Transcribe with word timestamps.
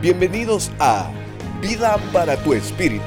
Bienvenidos 0.00 0.72
a 0.78 1.10
Vida 1.60 1.98
para 2.10 2.42
tu 2.42 2.54
Espíritu, 2.54 3.04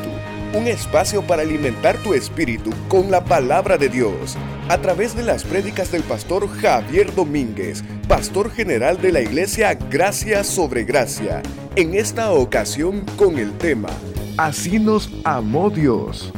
un 0.54 0.68
espacio 0.68 1.26
para 1.26 1.42
alimentar 1.42 1.98
tu 1.98 2.14
espíritu 2.14 2.70
con 2.88 3.10
la 3.10 3.26
palabra 3.26 3.80
de 3.80 3.90
Dios, 3.90 4.38
a 4.70 4.78
través 4.78 5.16
de 5.16 5.24
las 5.24 5.44
prédicas 5.44 5.92
del 5.92 6.04
pastor 6.04 6.48
Javier 6.48 7.16
Domínguez, 7.16 7.84
pastor 8.08 8.52
general 8.52 9.02
de 9.02 9.12
la 9.12 9.22
iglesia 9.22 9.74
Gracia 9.74 10.44
sobre 10.44 10.84
Gracia, 10.84 11.42
en 11.76 11.96
esta 11.96 12.32
ocasión 12.32 13.04
con 13.18 13.40
el 13.40 13.58
tema, 13.58 13.90
Así 14.38 14.78
nos 14.78 15.10
amó 15.24 15.72
Dios. 15.72 16.32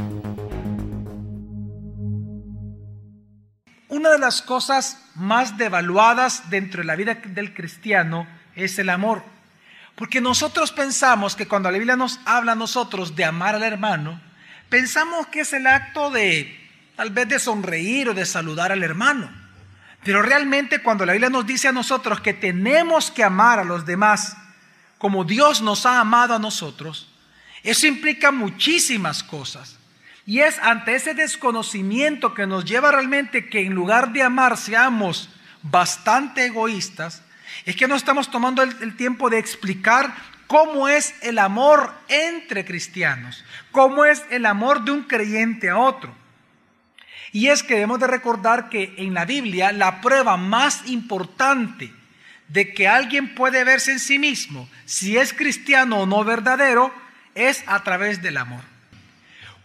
Una 3.89 4.11
de 4.11 4.19
las 4.19 4.41
cosas 4.41 5.05
más 5.15 5.57
devaluadas 5.57 6.49
dentro 6.49 6.81
de 6.81 6.87
la 6.87 6.95
vida 6.95 7.15
del 7.15 7.53
cristiano 7.53 8.25
es 8.55 8.79
el 8.79 8.89
amor. 8.89 9.34
Porque 9.95 10.19
nosotros 10.21 10.71
pensamos 10.71 11.35
que 11.35 11.47
cuando 11.47 11.71
la 11.71 11.77
Biblia 11.77 11.95
nos 11.95 12.19
habla 12.25 12.51
a 12.51 12.55
nosotros 12.55 13.15
de 13.15 13.23
amar 13.23 13.55
al 13.55 13.63
hermano, 13.63 14.19
pensamos 14.69 15.27
que 15.27 15.41
es 15.41 15.53
el 15.53 15.67
acto 15.67 16.11
de 16.11 16.59
tal 16.95 17.11
vez 17.11 17.27
de 17.27 17.39
sonreír 17.39 18.09
o 18.09 18.13
de 18.13 18.25
saludar 18.25 18.71
al 18.71 18.83
hermano. 18.83 19.29
Pero 20.03 20.21
realmente 20.21 20.83
cuando 20.83 21.05
la 21.05 21.13
Biblia 21.13 21.29
nos 21.29 21.45
dice 21.45 21.67
a 21.67 21.71
nosotros 21.71 22.21
que 22.21 22.33
tenemos 22.33 23.09
que 23.09 23.23
amar 23.23 23.59
a 23.59 23.63
los 23.63 23.85
demás 23.85 24.37
como 24.97 25.23
Dios 25.23 25.61
nos 25.61 25.85
ha 25.85 25.99
amado 25.99 26.35
a 26.35 26.39
nosotros, 26.39 27.09
eso 27.63 27.87
implica 27.87 28.31
muchísimas 28.31 29.23
cosas. 29.23 29.77
Y 30.25 30.39
es 30.39 30.57
ante 30.59 30.95
ese 30.95 31.13
desconocimiento 31.13 32.33
que 32.33 32.47
nos 32.47 32.65
lleva 32.65 32.91
realmente 32.91 33.49
que 33.49 33.61
en 33.61 33.73
lugar 33.73 34.13
de 34.13 34.23
amar 34.23 34.57
seamos 34.57 35.29
bastante 35.61 36.45
egoístas, 36.45 37.21
es 37.65 37.75
que 37.75 37.87
no 37.87 37.95
estamos 37.95 38.29
tomando 38.29 38.61
el, 38.61 38.95
tiempo 38.97 39.29
de 39.29 39.39
explicar 39.39 40.13
cómo 40.47 40.87
es 40.87 41.15
el 41.21 41.39
amor 41.39 41.93
entre 42.07 42.65
cristianos, 42.65 43.43
cómo 43.71 44.05
es 44.05 44.23
el 44.29 44.45
amor 44.45 44.83
de 44.83 44.91
un 44.91 45.03
creyente 45.03 45.69
a 45.69 45.77
otro. 45.77 46.13
Y 47.31 47.47
es 47.47 47.63
que 47.63 47.75
debemos 47.75 47.99
de 47.99 48.07
recordar 48.07 48.69
que 48.69 48.93
en 48.97 49.13
la 49.13 49.25
Biblia 49.25 49.71
la 49.71 50.01
prueba 50.01 50.37
más 50.37 50.87
importante 50.87 51.91
de 52.47 52.73
que 52.73 52.87
alguien 52.87 53.33
puede 53.35 53.63
verse 53.63 53.91
en 53.91 53.99
sí 53.99 54.19
mismo, 54.19 54.69
si 54.85 55.17
es 55.17 55.33
cristiano 55.33 55.99
o 55.99 56.05
no 56.05 56.23
verdadero, 56.23 56.93
es 57.33 57.63
a 57.67 57.83
través 57.83 58.21
del 58.21 58.37
amor. 58.37 58.61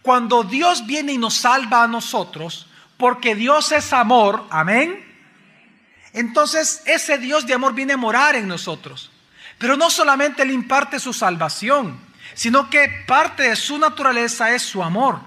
Cuando 0.01 0.43
Dios 0.43 0.87
viene 0.87 1.13
y 1.13 1.17
nos 1.17 1.35
salva 1.35 1.83
a 1.83 1.87
nosotros, 1.87 2.67
porque 2.97 3.35
Dios 3.35 3.71
es 3.71 3.93
amor, 3.93 4.45
amén, 4.49 5.10
entonces 6.13 6.81
ese 6.85 7.17
Dios 7.17 7.45
de 7.45 7.53
amor 7.53 7.73
viene 7.73 7.93
a 7.93 7.97
morar 7.97 8.35
en 8.35 8.47
nosotros. 8.47 9.11
Pero 9.57 9.77
no 9.77 9.89
solamente 9.89 10.43
le 10.45 10.53
imparte 10.53 10.99
su 10.99 11.13
salvación, 11.13 11.99
sino 12.33 12.69
que 12.69 13.03
parte 13.07 13.43
de 13.43 13.55
su 13.55 13.77
naturaleza 13.77 14.51
es 14.51 14.63
su 14.63 14.83
amor. 14.83 15.19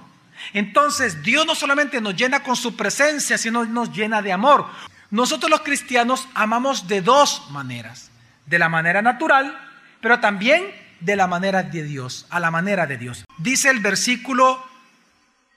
Entonces 0.53 1.23
Dios 1.23 1.47
no 1.47 1.55
solamente 1.55 2.01
nos 2.01 2.17
llena 2.17 2.43
con 2.43 2.57
su 2.57 2.77
presencia, 2.77 3.39
sino 3.39 3.65
nos 3.65 3.93
llena 3.93 4.21
de 4.23 4.33
amor. 4.33 4.67
Nosotros 5.11 5.51
los 5.51 5.63
cristianos 5.63 6.29
amamos 6.35 6.89
de 6.89 7.01
dos 7.01 7.51
maneras. 7.51 8.11
De 8.47 8.59
la 8.59 8.69
manera 8.69 9.01
natural, 9.01 9.57
pero 10.01 10.21
también 10.21 10.65
de 11.01 11.17
la 11.17 11.27
manera 11.27 11.63
de 11.63 11.83
Dios, 11.83 12.27
a 12.29 12.41
la 12.41 12.51
manera 12.51 12.87
de 12.87 12.99
Dios. 12.99 13.25
Dice 13.39 13.71
el 13.71 13.81
versículo 13.81 14.63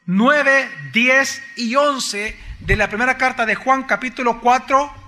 9, 0.06 0.69
10 0.94 1.44
y 1.58 1.75
11 1.75 2.39
de 2.59 2.75
la 2.75 2.88
primera 2.88 3.17
carta 3.17 3.45
de 3.45 3.56
Juan 3.56 3.84
capítulo 3.84 4.39
4 4.39 5.06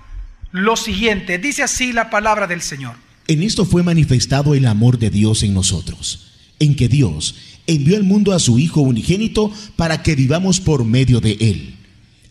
lo 0.52 0.76
siguiente. 0.76 1.38
Dice 1.38 1.62
así 1.62 1.92
la 1.92 2.10
palabra 2.10 2.46
del 2.46 2.62
Señor. 2.62 2.96
En 3.26 3.42
esto 3.42 3.64
fue 3.64 3.82
manifestado 3.82 4.54
el 4.54 4.66
amor 4.66 4.98
de 4.98 5.10
Dios 5.10 5.42
en 5.42 5.54
nosotros, 5.54 6.26
en 6.58 6.74
que 6.74 6.88
Dios 6.88 7.34
envió 7.66 7.96
al 7.96 8.02
mundo 8.02 8.32
a 8.32 8.40
su 8.40 8.58
Hijo 8.58 8.80
unigénito 8.80 9.52
para 9.76 10.02
que 10.02 10.16
vivamos 10.16 10.60
por 10.60 10.84
medio 10.84 11.20
de 11.20 11.32
Él. 11.40 11.76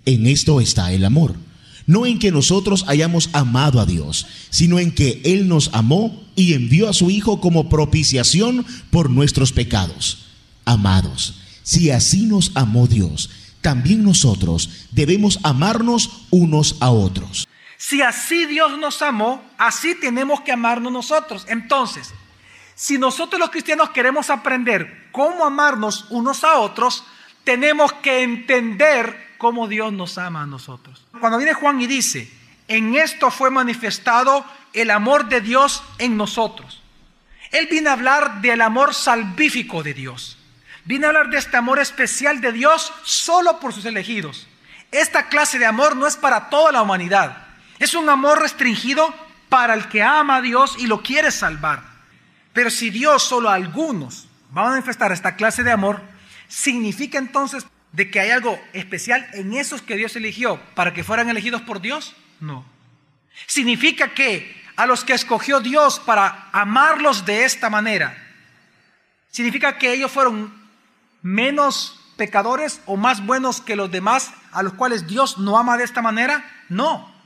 En 0.06 0.28
esto 0.28 0.60
está 0.60 0.92
el 0.92 1.06
amor, 1.06 1.36
no 1.86 2.06
en 2.06 2.20
que 2.20 2.32
nosotros 2.32 2.84
hayamos 2.88 3.30
amado 3.34 3.80
a 3.80 3.86
Dios, 3.86 4.28
sino 4.50 4.80
en 4.80 4.92
que 4.92 5.22
Él 5.24 5.48
nos 5.48 5.70
amó 5.74 6.24
y 6.36 6.54
envió 6.54 6.90
a 6.90 6.94
su 6.94 7.10
Hijo 7.10 7.40
como 7.40 7.70
propiciación 7.70 8.66
por 8.90 9.10
nuestros 9.10 9.54
pecados. 9.54 10.26
Amados, 10.66 11.36
si 11.64 11.92
así 11.92 12.26
nos 12.26 12.52
amó 12.56 12.88
Dios, 12.88 13.30
también 13.62 14.04
nosotros 14.04 14.70
debemos 14.92 15.40
amarnos 15.44 16.10
unos 16.30 16.76
a 16.80 16.92
otros. 16.92 17.49
Si 17.80 18.02
así 18.02 18.46
Dios 18.46 18.78
nos 18.78 19.02
amó, 19.02 19.42
así 19.58 19.96
tenemos 19.96 20.42
que 20.42 20.52
amarnos 20.52 20.92
nosotros. 20.92 21.46
Entonces, 21.48 22.14
si 22.76 22.98
nosotros 22.98 23.40
los 23.40 23.52
cristianos 23.52 23.92
queremos 23.92 24.30
aprender 24.30 25.08
cómo 25.14 25.46
amarnos 25.46 26.06
unos 26.10 26.44
a 26.44 26.56
otros, 26.56 27.06
tenemos 27.46 27.94
que 27.94 28.22
entender 28.22 29.30
cómo 29.38 29.70
Dios 29.70 29.94
nos 29.94 30.18
ama 30.18 30.42
a 30.42 30.46
nosotros. 30.46 31.06
Cuando 31.22 31.38
viene 31.38 31.54
Juan 31.54 31.80
y 31.80 31.88
dice, 31.88 32.30
en 32.68 32.96
esto 32.96 33.32
fue 33.32 33.50
manifestado 33.50 34.44
el 34.74 34.92
amor 34.92 35.30
de 35.30 35.40
Dios 35.40 35.82
en 36.00 36.18
nosotros. 36.18 36.84
Él 37.50 37.70
viene 37.72 37.88
a 37.88 37.94
hablar 37.94 38.42
del 38.42 38.60
amor 38.60 38.94
salvífico 38.94 39.84
de 39.84 39.94
Dios. 39.94 40.38
Viene 40.84 41.06
a 41.06 41.10
hablar 41.10 41.30
de 41.30 41.38
este 41.38 41.56
amor 41.56 41.80
especial 41.80 42.42
de 42.42 42.52
Dios 42.52 42.92
solo 43.04 43.62
por 43.62 43.72
sus 43.72 43.86
elegidos. 43.86 44.48
Esta 44.92 45.30
clase 45.30 45.60
de 45.60 45.66
amor 45.66 45.96
no 45.96 46.08
es 46.08 46.18
para 46.18 46.50
toda 46.50 46.74
la 46.74 46.82
humanidad. 46.82 47.49
Es 47.80 47.94
un 47.94 48.10
amor 48.10 48.42
restringido 48.42 49.14
para 49.48 49.74
el 49.74 49.88
que 49.88 50.04
ama 50.04 50.38
a 50.38 50.42
Dios 50.42 50.76
y 50.78 50.88
lo 50.88 51.02
quiere 51.02 51.32
salvar. 51.32 51.84
Pero 52.54 52.70
si 52.70 52.90
Dios 52.90 53.24
solo 53.24 53.50
a 53.50 53.56
algunos 53.56 54.28
va 54.56 54.68
a 54.68 54.70
manifestar 54.72 55.12
esta 55.12 55.36
clase 55.36 55.64
de 55.64 55.72
amor, 55.72 56.02
significa 56.48 57.18
entonces 57.18 57.66
de 57.92 58.12
que 58.12 58.20
hay 58.20 58.32
algo 58.32 58.60
especial 58.74 59.28
en 59.34 59.54
esos 59.54 59.82
que 59.82 59.96
Dios 59.96 60.16
eligió 60.16 60.60
para 60.76 60.94
que 60.94 61.04
fueran 61.04 61.30
elegidos 61.30 61.62
por 61.62 61.82
Dios? 61.82 62.16
No. 62.40 62.66
Significa 63.48 64.14
que 64.14 64.60
a 64.76 64.86
los 64.86 65.04
que 65.04 65.14
escogió 65.14 65.60
Dios 65.60 66.00
para 66.00 66.50
amarlos 66.52 67.26
de 67.26 67.46
esta 67.46 67.70
manera, 67.70 68.18
significa 69.32 69.78
que 69.78 69.94
ellos 69.94 70.12
fueron 70.12 70.54
menos 71.22 72.00
pecadores 72.18 72.82
o 72.86 72.98
más 72.98 73.26
buenos 73.26 73.62
que 73.62 73.76
los 73.76 73.92
demás 73.92 74.32
a 74.52 74.64
los 74.64 74.74
cuales 74.74 75.08
Dios 75.08 75.38
no 75.38 75.58
ama 75.58 75.78
de 75.78 75.84
esta 75.84 76.02
manera? 76.02 76.44
No. 76.70 77.19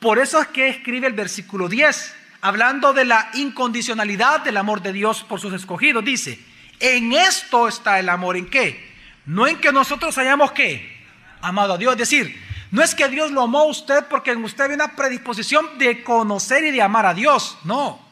Por 0.00 0.18
eso 0.18 0.40
es 0.40 0.48
que 0.48 0.68
escribe 0.68 1.06
el 1.06 1.12
versículo 1.12 1.68
10, 1.68 2.14
hablando 2.40 2.92
de 2.92 3.04
la 3.04 3.30
incondicionalidad 3.34 4.40
del 4.40 4.56
amor 4.56 4.80
de 4.80 4.92
Dios 4.92 5.24
por 5.24 5.40
sus 5.40 5.52
escogidos. 5.52 6.04
Dice, 6.04 6.38
en 6.78 7.12
esto 7.12 7.66
está 7.66 7.98
el 7.98 8.08
amor. 8.08 8.36
¿En 8.36 8.48
qué? 8.48 8.88
No 9.26 9.46
en 9.46 9.58
que 9.60 9.72
nosotros 9.72 10.16
hayamos 10.18 10.52
que 10.52 10.96
amado 11.40 11.74
a 11.74 11.78
Dios. 11.78 11.92
Es 11.92 11.98
decir, 11.98 12.40
no 12.70 12.82
es 12.82 12.94
que 12.94 13.08
Dios 13.08 13.30
lo 13.32 13.42
amó 13.42 13.60
a 13.60 13.66
usted 13.66 14.04
porque 14.08 14.32
en 14.32 14.44
usted 14.44 14.64
hay 14.64 14.72
una 14.72 14.94
predisposición 14.94 15.78
de 15.78 16.04
conocer 16.04 16.64
y 16.64 16.70
de 16.70 16.82
amar 16.82 17.06
a 17.06 17.14
Dios. 17.14 17.58
No. 17.64 18.06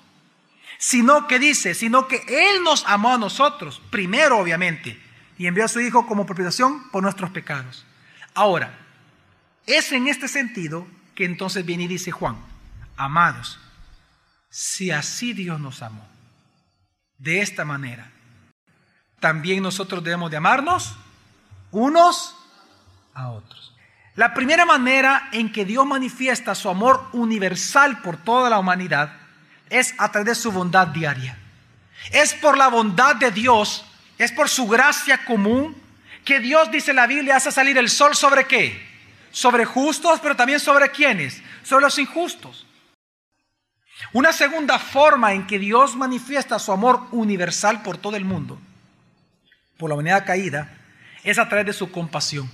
Sino 0.79 1.27
que 1.27 1.39
dice, 1.39 1.75
sino 1.75 2.09
que 2.09 2.23
Él 2.29 2.63
nos 2.63 2.85
amó 2.87 3.15
a 3.15 3.19
nosotros, 3.19 3.81
primero 3.91 4.39
obviamente, 4.39 5.01
y 5.39 5.47
envió 5.47 5.65
a 5.65 5.69
su 5.69 5.81
Hijo 5.81 6.07
como 6.07 6.27
propiciación 6.27 6.91
por 6.91 7.03
nuestros 7.03 7.31
pecados. 7.31 7.87
Ahora, 8.35 8.79
es 9.67 9.93
en 9.93 10.09
este 10.09 10.29
sentido 10.29 10.87
que 11.17 11.25
entonces 11.25 11.67
viene 11.67 11.85
y 11.85 11.89
dice 11.89 12.13
Juan, 12.13 12.37
amados, 12.97 13.59
si 14.49 14.93
así 14.93 15.33
Dios 15.33 15.59
nos 15.59 15.83
amó, 15.83 16.07
de 17.19 17.41
esta 17.41 17.65
manera, 17.65 18.13
también 19.19 19.63
nosotros 19.63 20.05
debemos 20.05 20.31
de 20.31 20.37
amarnos 20.37 20.97
unos 21.73 22.37
a 23.15 23.31
otros. 23.31 23.75
La 24.15 24.35
primera 24.35 24.65
manera 24.65 25.29
en 25.33 25.51
que 25.51 25.65
Dios 25.65 25.85
manifiesta 25.87 26.55
su 26.55 26.69
amor 26.69 27.09
universal 27.13 28.03
por 28.03 28.19
toda 28.19 28.49
la 28.49 28.59
humanidad 28.59 29.13
es 29.69 29.95
a 29.99 30.13
través 30.13 30.27
de 30.27 30.35
su 30.35 30.53
bondad 30.53 30.89
diaria. 30.89 31.39
Es 32.13 32.35
por 32.35 32.57
la 32.57 32.69
bondad 32.69 33.17
de 33.17 33.31
Dios, 33.31 33.85
es 34.19 34.33
por 34.33 34.49
su 34.49 34.69
gracia 34.69 35.25
común 35.25 35.77
que 36.25 36.41
Dios, 36.41 36.71
dice 36.71 36.93
la 36.93 37.07
Biblia, 37.07 37.37
hace 37.37 37.53
salir 37.53 37.79
el 37.79 37.89
sol 37.89 38.15
sobre 38.15 38.47
qué? 38.47 38.96
Sobre 39.37 39.67
justos, 39.67 40.19
pero 40.23 40.35
también 40.35 40.59
sobre 40.59 40.91
quienes, 40.91 41.43
sobre 41.63 41.85
los 41.85 41.99
injustos. 41.99 42.67
Una 44.15 44.33
segunda 44.33 44.79
forma 44.79 45.35
en 45.35 45.47
que 45.47 45.59
Dios 45.59 45.95
manifiesta 45.95 46.59
su 46.59 46.73
amor 46.73 47.07
universal 47.13 47.83
por 47.83 47.99
todo 47.99 48.17
el 48.17 48.25
mundo, 48.25 48.59
por 49.77 49.91
la 49.91 49.95
humanidad 49.95 50.25
caída, 50.25 50.79
es 51.23 51.39
a 51.39 51.51
través 51.51 51.67
de 51.67 51.75
su 51.75 51.93
compasión. 51.93 52.51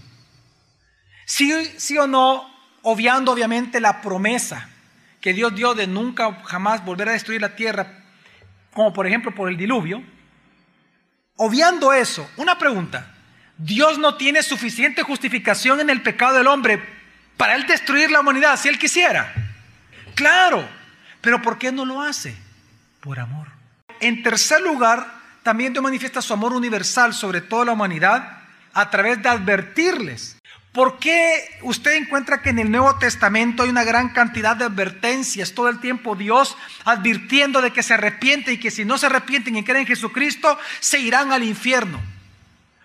Sí, 1.24 1.52
sí 1.76 1.96
o 1.98 2.08
no, 2.08 2.52
obviando 2.82 3.30
obviamente 3.30 3.78
la 3.78 4.00
promesa 4.00 4.68
que 5.20 5.32
Dios 5.32 5.54
dio 5.54 5.74
de 5.74 5.86
nunca 5.86 6.42
jamás 6.42 6.84
volver 6.84 7.10
a 7.10 7.12
destruir 7.12 7.40
la 7.40 7.54
tierra, 7.54 8.02
como 8.74 8.92
por 8.92 9.06
ejemplo 9.06 9.32
por 9.32 9.48
el 9.48 9.56
diluvio, 9.56 10.02
obviando 11.36 11.92
eso, 11.92 12.28
una 12.38 12.58
pregunta, 12.58 13.11
Dios 13.64 13.96
no 13.98 14.16
tiene 14.16 14.42
suficiente 14.42 15.02
justificación 15.02 15.78
en 15.78 15.88
el 15.88 16.02
pecado 16.02 16.36
del 16.36 16.48
hombre 16.48 16.82
para 17.36 17.54
él 17.54 17.64
destruir 17.66 18.10
la 18.10 18.18
humanidad 18.18 18.58
si 18.58 18.68
él 18.68 18.76
quisiera. 18.76 19.32
Claro, 20.16 20.68
pero 21.20 21.40
¿por 21.40 21.58
qué 21.58 21.70
no 21.70 21.84
lo 21.84 22.02
hace? 22.02 22.34
Por 23.00 23.20
amor. 23.20 23.48
en 24.00 24.22
tercer 24.22 24.60
lugar, 24.62 25.06
también 25.44 25.72
Dios 25.72 25.82
manifiesta 25.82 26.20
su 26.22 26.32
amor 26.32 26.52
universal 26.52 27.14
sobre 27.14 27.40
toda 27.40 27.64
la 27.66 27.72
humanidad 27.72 28.40
a 28.72 28.90
través 28.90 29.22
de 29.22 29.28
advertirles. 29.28 30.38
¿Por 30.72 30.98
qué 30.98 31.58
usted 31.62 31.92
encuentra 31.92 32.42
que 32.42 32.50
en 32.50 32.58
el 32.58 32.70
Nuevo 32.70 32.96
Testamento 32.98 33.62
hay 33.62 33.68
una 33.68 33.84
gran 33.84 34.08
cantidad 34.08 34.56
de 34.56 34.64
advertencias 34.64 35.52
todo 35.52 35.68
el 35.68 35.78
tiempo 35.78 36.16
Dios 36.16 36.56
advirtiendo 36.84 37.60
de 37.60 37.72
que 37.72 37.82
se 37.84 37.94
arrepienten 37.94 38.54
y 38.54 38.58
que 38.58 38.70
si 38.72 38.84
no 38.84 38.98
se 38.98 39.06
arrepienten 39.06 39.56
y 39.56 39.62
creen 39.62 39.82
en 39.82 39.86
Jesucristo 39.86 40.58
se 40.80 40.98
irán 40.98 41.30
al 41.30 41.44
infierno? 41.44 42.11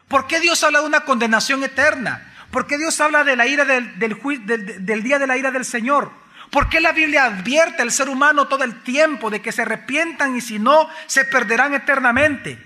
¿Por 0.07 0.27
qué 0.27 0.39
Dios 0.39 0.63
habla 0.63 0.81
de 0.81 0.87
una 0.87 1.01
condenación 1.01 1.63
eterna? 1.63 2.33
¿Por 2.51 2.65
qué 2.65 2.77
Dios 2.77 2.99
habla 3.01 3.23
de 3.23 3.35
la 3.35 3.45
ira 3.45 3.65
del, 3.65 3.99
del 3.99 5.03
día 5.03 5.19
de 5.19 5.27
la 5.27 5.37
ira 5.37 5.51
del 5.51 5.65
Señor? 5.65 6.11
¿Por 6.49 6.69
qué 6.69 6.79
la 6.79 6.93
Biblia 6.93 7.25
advierte 7.25 7.81
al 7.81 7.91
ser 7.91 8.07
humano 8.07 8.47
todo 8.47 8.63
el 8.63 8.81
tiempo 8.83 9.29
de 9.29 9.41
que 9.41 9.51
se 9.51 9.63
arrepientan 9.63 10.37
y 10.37 10.41
si 10.41 10.59
no 10.59 10.87
se 11.07 11.25
perderán 11.25 11.73
eternamente? 11.73 12.57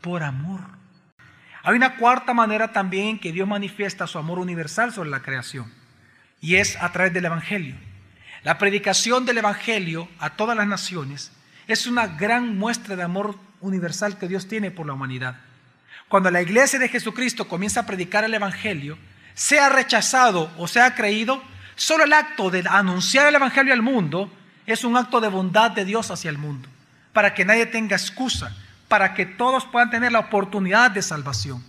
Por 0.00 0.22
amor. 0.22 0.60
Hay 1.62 1.76
una 1.76 1.96
cuarta 1.96 2.34
manera 2.34 2.72
también 2.72 3.06
en 3.06 3.18
que 3.18 3.32
Dios 3.32 3.48
manifiesta 3.48 4.06
su 4.06 4.18
amor 4.18 4.38
universal 4.38 4.92
sobre 4.92 5.10
la 5.10 5.22
creación 5.22 5.72
y 6.40 6.56
es 6.56 6.76
a 6.76 6.92
través 6.92 7.14
del 7.14 7.24
Evangelio. 7.24 7.76
La 8.42 8.58
predicación 8.58 9.24
del 9.24 9.38
Evangelio 9.38 10.08
a 10.18 10.36
todas 10.36 10.56
las 10.56 10.66
naciones 10.66 11.32
es 11.66 11.86
una 11.86 12.06
gran 12.06 12.58
muestra 12.58 12.96
de 12.96 13.02
amor 13.02 13.38
universal 13.62 14.18
que 14.18 14.28
Dios 14.28 14.46
tiene 14.46 14.70
por 14.70 14.86
la 14.86 14.92
humanidad. 14.92 15.36
Cuando 16.08 16.30
la 16.30 16.42
iglesia 16.42 16.78
de 16.78 16.88
Jesucristo 16.88 17.48
comienza 17.48 17.80
a 17.80 17.86
predicar 17.86 18.24
el 18.24 18.34
Evangelio, 18.34 18.98
sea 19.34 19.68
rechazado 19.68 20.50
o 20.58 20.68
sea 20.68 20.94
creído, 20.94 21.42
solo 21.76 22.04
el 22.04 22.12
acto 22.12 22.50
de 22.50 22.64
anunciar 22.68 23.26
el 23.26 23.34
Evangelio 23.34 23.72
al 23.72 23.82
mundo 23.82 24.32
es 24.66 24.84
un 24.84 24.96
acto 24.96 25.20
de 25.20 25.28
bondad 25.28 25.70
de 25.70 25.84
Dios 25.84 26.10
hacia 26.10 26.30
el 26.30 26.38
mundo, 26.38 26.68
para 27.12 27.34
que 27.34 27.44
nadie 27.44 27.66
tenga 27.66 27.96
excusa 27.96 28.54
para 28.88 29.14
que 29.14 29.26
todos 29.26 29.64
puedan 29.66 29.90
tener 29.90 30.12
la 30.12 30.20
oportunidad 30.20 30.90
de 30.90 31.02
salvación. 31.02 31.64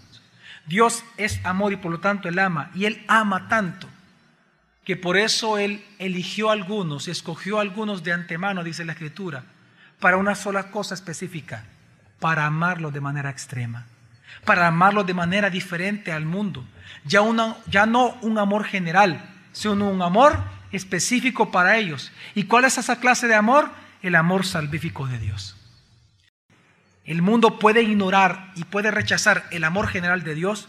Dios 0.67 1.03
es 1.17 1.43
amor 1.43 1.73
y 1.73 1.77
por 1.77 1.91
lo 1.91 1.99
tanto 1.99 2.27
Él 2.27 2.39
ama. 2.39 2.69
Y 2.75 2.85
Él 2.85 3.03
ama 3.07 3.47
tanto 3.47 3.87
que 4.83 4.95
por 4.95 5.17
eso 5.17 5.57
Él 5.57 5.83
eligió 5.97 6.49
a 6.49 6.53
algunos 6.53 7.07
escogió 7.07 7.57
a 7.57 7.61
algunos 7.61 8.03
de 8.03 8.13
antemano, 8.13 8.63
dice 8.63 8.85
la 8.85 8.91
Escritura, 8.91 9.43
para 9.99 10.17
una 10.17 10.35
sola 10.35 10.69
cosa 10.69 10.93
específica, 10.93 11.63
para 12.19 12.45
amarlo 12.45 12.91
de 12.91 13.01
manera 13.01 13.29
extrema, 13.29 13.85
para 14.43 14.67
amarlo 14.67 15.03
de 15.03 15.13
manera 15.13 15.49
diferente 15.49 16.11
al 16.11 16.25
mundo. 16.25 16.65
Ya, 17.05 17.21
ya 17.67 17.85
no 17.85 18.17
un 18.21 18.37
amor 18.37 18.65
general, 18.65 19.23
sino 19.51 19.89
un 19.89 20.01
amor 20.01 20.37
específico 20.71 21.51
para 21.51 21.77
ellos. 21.77 22.11
¿Y 22.33 22.43
cuál 22.43 22.65
es 22.65 22.77
esa 22.77 22.99
clase 22.99 23.27
de 23.27 23.35
amor? 23.35 23.71
El 24.01 24.15
amor 24.15 24.45
salvífico 24.45 25.07
de 25.07 25.19
Dios. 25.19 25.55
El 27.05 27.21
mundo 27.21 27.59
puede 27.59 27.83
ignorar 27.83 28.51
y 28.55 28.63
puede 28.63 28.91
rechazar 28.91 29.45
el 29.51 29.63
amor 29.63 29.87
general 29.87 30.23
de 30.23 30.35
Dios. 30.35 30.67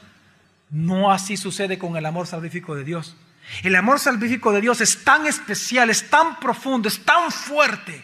No 0.71 1.11
así 1.11 1.37
sucede 1.37 1.79
con 1.79 1.97
el 1.97 2.07
amor 2.07 2.27
salvífico 2.27 2.75
de 2.75 2.85
Dios. 2.85 3.17
El 3.63 3.75
amor 3.77 3.99
salvífico 3.99 4.53
de 4.53 4.61
Dios 4.61 4.81
es 4.81 5.05
tan 5.05 5.27
especial, 5.27 5.89
es 5.91 6.11
tan 6.11 6.39
profundo, 6.41 6.89
es 6.89 7.05
tan 7.05 7.31
fuerte, 7.31 8.03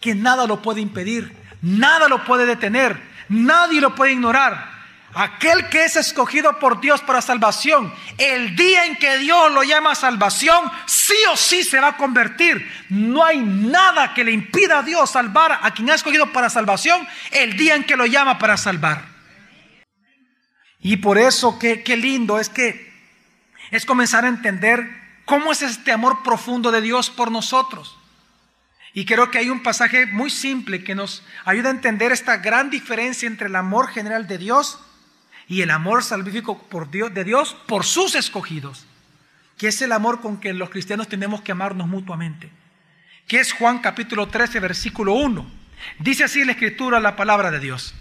que 0.00 0.14
nada 0.14 0.46
lo 0.46 0.62
puede 0.62 0.80
impedir, 0.80 1.36
nada 1.60 2.08
lo 2.08 2.24
puede 2.24 2.46
detener, 2.46 3.00
nadie 3.28 3.80
lo 3.80 3.94
puede 3.94 4.12
ignorar. 4.12 4.78
Aquel 5.14 5.68
que 5.68 5.84
es 5.84 5.96
escogido 5.96 6.58
por 6.58 6.80
Dios 6.80 7.00
para 7.00 7.22
salvación, 7.22 7.92
el 8.18 8.54
día 8.54 8.84
en 8.84 8.96
que 8.96 9.16
Dios 9.18 9.50
lo 9.52 9.62
llama 9.62 9.94
salvación, 9.94 10.70
sí 10.86 11.16
o 11.32 11.36
sí 11.36 11.64
se 11.64 11.80
va 11.80 11.88
a 11.88 11.96
convertir. 11.96 12.70
No 12.90 13.24
hay 13.24 13.38
nada 13.38 14.12
que 14.12 14.22
le 14.22 14.32
impida 14.32 14.78
a 14.78 14.82
Dios 14.82 15.10
salvar 15.10 15.58
a 15.62 15.70
quien 15.72 15.90
ha 15.90 15.94
escogido 15.94 16.30
para 16.32 16.50
salvación 16.50 17.06
el 17.32 17.56
día 17.56 17.74
en 17.74 17.84
que 17.84 17.96
lo 17.96 18.06
llama 18.06 18.38
para 18.38 18.56
salvar. 18.56 19.06
Y 20.80 20.98
por 20.98 21.18
eso 21.18 21.58
qué, 21.58 21.82
qué 21.82 21.96
lindo 21.96 22.38
es 22.38 22.48
que 22.48 22.92
es 23.70 23.84
comenzar 23.84 24.24
a 24.24 24.28
entender 24.28 24.88
cómo 25.24 25.52
es 25.52 25.62
este 25.62 25.90
amor 25.90 26.22
profundo 26.22 26.70
de 26.70 26.80
Dios 26.80 27.10
por 27.10 27.30
nosotros. 27.30 27.97
Y 28.94 29.04
creo 29.04 29.30
que 29.30 29.38
hay 29.38 29.50
un 29.50 29.62
pasaje 29.62 30.06
muy 30.06 30.30
simple 30.30 30.82
que 30.82 30.94
nos 30.94 31.22
ayuda 31.44 31.68
a 31.68 31.72
entender 31.72 32.12
esta 32.12 32.38
gran 32.38 32.70
diferencia 32.70 33.26
entre 33.26 33.48
el 33.48 33.56
amor 33.56 33.88
general 33.88 34.26
de 34.26 34.38
Dios 34.38 34.78
y 35.46 35.62
el 35.62 35.70
amor 35.70 36.02
salvífico 36.02 36.58
por 36.68 36.90
Dios, 36.90 37.12
de 37.14 37.24
Dios 37.24 37.56
por 37.66 37.84
sus 37.84 38.14
escogidos, 38.14 38.84
que 39.56 39.68
es 39.68 39.80
el 39.82 39.92
amor 39.92 40.20
con 40.20 40.38
que 40.38 40.52
los 40.52 40.70
cristianos 40.70 41.08
tenemos 41.08 41.40
que 41.42 41.52
amarnos 41.52 41.88
mutuamente, 41.88 42.50
que 43.26 43.40
es 43.40 43.52
Juan 43.52 43.78
capítulo 43.78 44.28
13, 44.28 44.60
versículo 44.60 45.14
1. 45.14 45.46
Dice 46.00 46.24
así 46.24 46.44
la 46.44 46.52
escritura, 46.52 47.00
la 47.00 47.16
palabra 47.16 47.50
de 47.50 47.60
Dios. 47.60 47.94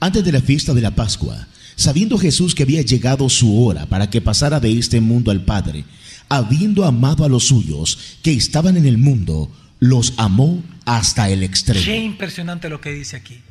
Antes 0.00 0.24
de 0.24 0.32
la 0.32 0.40
fiesta 0.40 0.74
de 0.74 0.82
la 0.82 0.90
Pascua, 0.90 1.46
sabiendo 1.76 2.18
Jesús 2.18 2.54
que 2.54 2.62
había 2.62 2.82
llegado 2.82 3.28
su 3.28 3.64
hora 3.64 3.86
para 3.86 4.10
que 4.10 4.20
pasara 4.20 4.60
de 4.60 4.78
este 4.78 5.00
mundo 5.00 5.30
al 5.30 5.44
Padre, 5.44 5.84
habiendo 6.28 6.84
amado 6.84 7.24
a 7.24 7.28
los 7.28 7.44
suyos 7.44 8.18
que 8.22 8.32
estaban 8.32 8.76
en 8.76 8.86
el 8.86 8.98
mundo, 8.98 9.50
los 9.80 10.14
amó 10.18 10.62
hasta 10.86 11.28
el 11.28 11.42
extremo. 11.42 11.84
Qué 11.84 11.96
impresionante 11.96 12.68
lo 12.68 12.80
que 12.80 12.92
dice 12.92 13.16
aquí. 13.16 13.42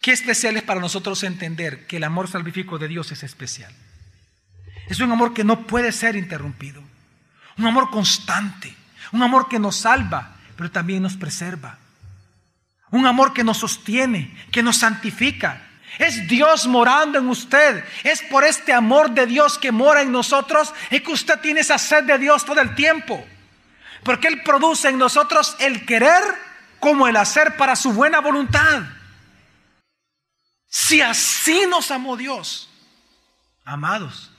Qué 0.00 0.12
especial 0.12 0.56
es 0.56 0.62
para 0.62 0.80
nosotros 0.80 1.22
entender 1.24 1.86
que 1.86 1.96
el 1.96 2.04
amor 2.04 2.28
salvífico 2.28 2.78
de 2.78 2.88
Dios 2.88 3.12
es 3.12 3.22
especial. 3.22 3.72
Es 4.88 5.00
un 5.00 5.12
amor 5.12 5.34
que 5.34 5.44
no 5.44 5.66
puede 5.66 5.92
ser 5.92 6.16
interrumpido. 6.16 6.82
Un 7.58 7.66
amor 7.66 7.90
constante. 7.90 8.74
Un 9.12 9.22
amor 9.22 9.48
que 9.48 9.58
nos 9.58 9.76
salva, 9.76 10.36
pero 10.56 10.70
también 10.70 11.02
nos 11.02 11.16
preserva. 11.16 11.78
Un 12.90 13.06
amor 13.06 13.32
que 13.32 13.44
nos 13.44 13.58
sostiene, 13.58 14.34
que 14.50 14.62
nos 14.62 14.78
santifica. 14.78 15.62
Es 15.98 16.28
Dios 16.28 16.66
morando 16.66 17.18
en 17.18 17.28
usted. 17.28 17.84
Es 18.04 18.22
por 18.22 18.44
este 18.44 18.72
amor 18.72 19.10
de 19.10 19.26
Dios 19.26 19.58
que 19.58 19.72
mora 19.72 20.02
en 20.02 20.12
nosotros 20.12 20.72
es 20.90 21.02
que 21.02 21.12
usted 21.12 21.40
tiene 21.40 21.60
esa 21.60 21.78
sed 21.78 22.04
de 22.04 22.18
Dios 22.18 22.44
todo 22.44 22.60
el 22.60 22.74
tiempo. 22.74 23.26
Porque 24.02 24.28
Él 24.28 24.42
produce 24.42 24.88
en 24.88 24.98
nosotros 24.98 25.56
el 25.58 25.84
querer 25.86 26.22
como 26.80 27.08
el 27.08 27.16
hacer 27.16 27.56
para 27.56 27.76
su 27.76 27.92
buena 27.92 28.20
voluntad. 28.20 28.82
Si 30.68 31.00
así 31.00 31.64
nos 31.68 31.90
amó 31.90 32.16
Dios, 32.16 32.68
amados, 33.64 34.30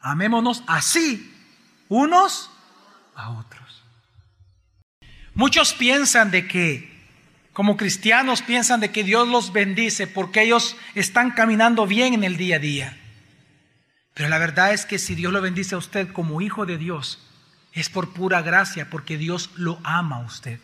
amémonos 0.00 0.62
así 0.66 1.32
unos 1.88 2.50
a 3.14 3.30
otros. 3.30 3.82
Muchos 5.34 5.72
piensan 5.74 6.30
de 6.30 6.48
que, 6.48 6.90
como 7.52 7.76
cristianos, 7.76 8.42
piensan 8.42 8.80
de 8.80 8.90
que 8.90 9.04
Dios 9.04 9.28
los 9.28 9.52
bendice 9.52 10.06
porque 10.06 10.42
ellos 10.42 10.76
están 10.94 11.30
caminando 11.30 11.86
bien 11.86 12.14
en 12.14 12.24
el 12.24 12.36
día 12.36 12.56
a 12.56 12.60
día. 12.60 12.98
Pero 14.14 14.28
la 14.28 14.38
verdad 14.38 14.72
es 14.72 14.84
que 14.84 14.98
si 14.98 15.14
Dios 15.14 15.32
lo 15.32 15.40
bendice 15.40 15.74
a 15.74 15.78
usted 15.78 16.12
como 16.12 16.40
hijo 16.40 16.66
de 16.66 16.76
Dios, 16.76 17.18
es 17.72 17.88
por 17.88 18.12
pura 18.12 18.42
gracia, 18.42 18.88
porque 18.90 19.16
Dios 19.16 19.50
lo 19.56 19.78
ama 19.84 20.16
a 20.16 20.26
usted. 20.26 20.60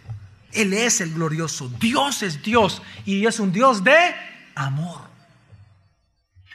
Él 0.52 0.72
es 0.72 1.00
el 1.00 1.14
glorioso. 1.14 1.68
Dios 1.80 2.22
es 2.22 2.42
Dios 2.42 2.82
y 3.04 3.26
es 3.26 3.38
un 3.40 3.52
Dios 3.52 3.84
de 3.84 3.96
amor. 4.54 5.08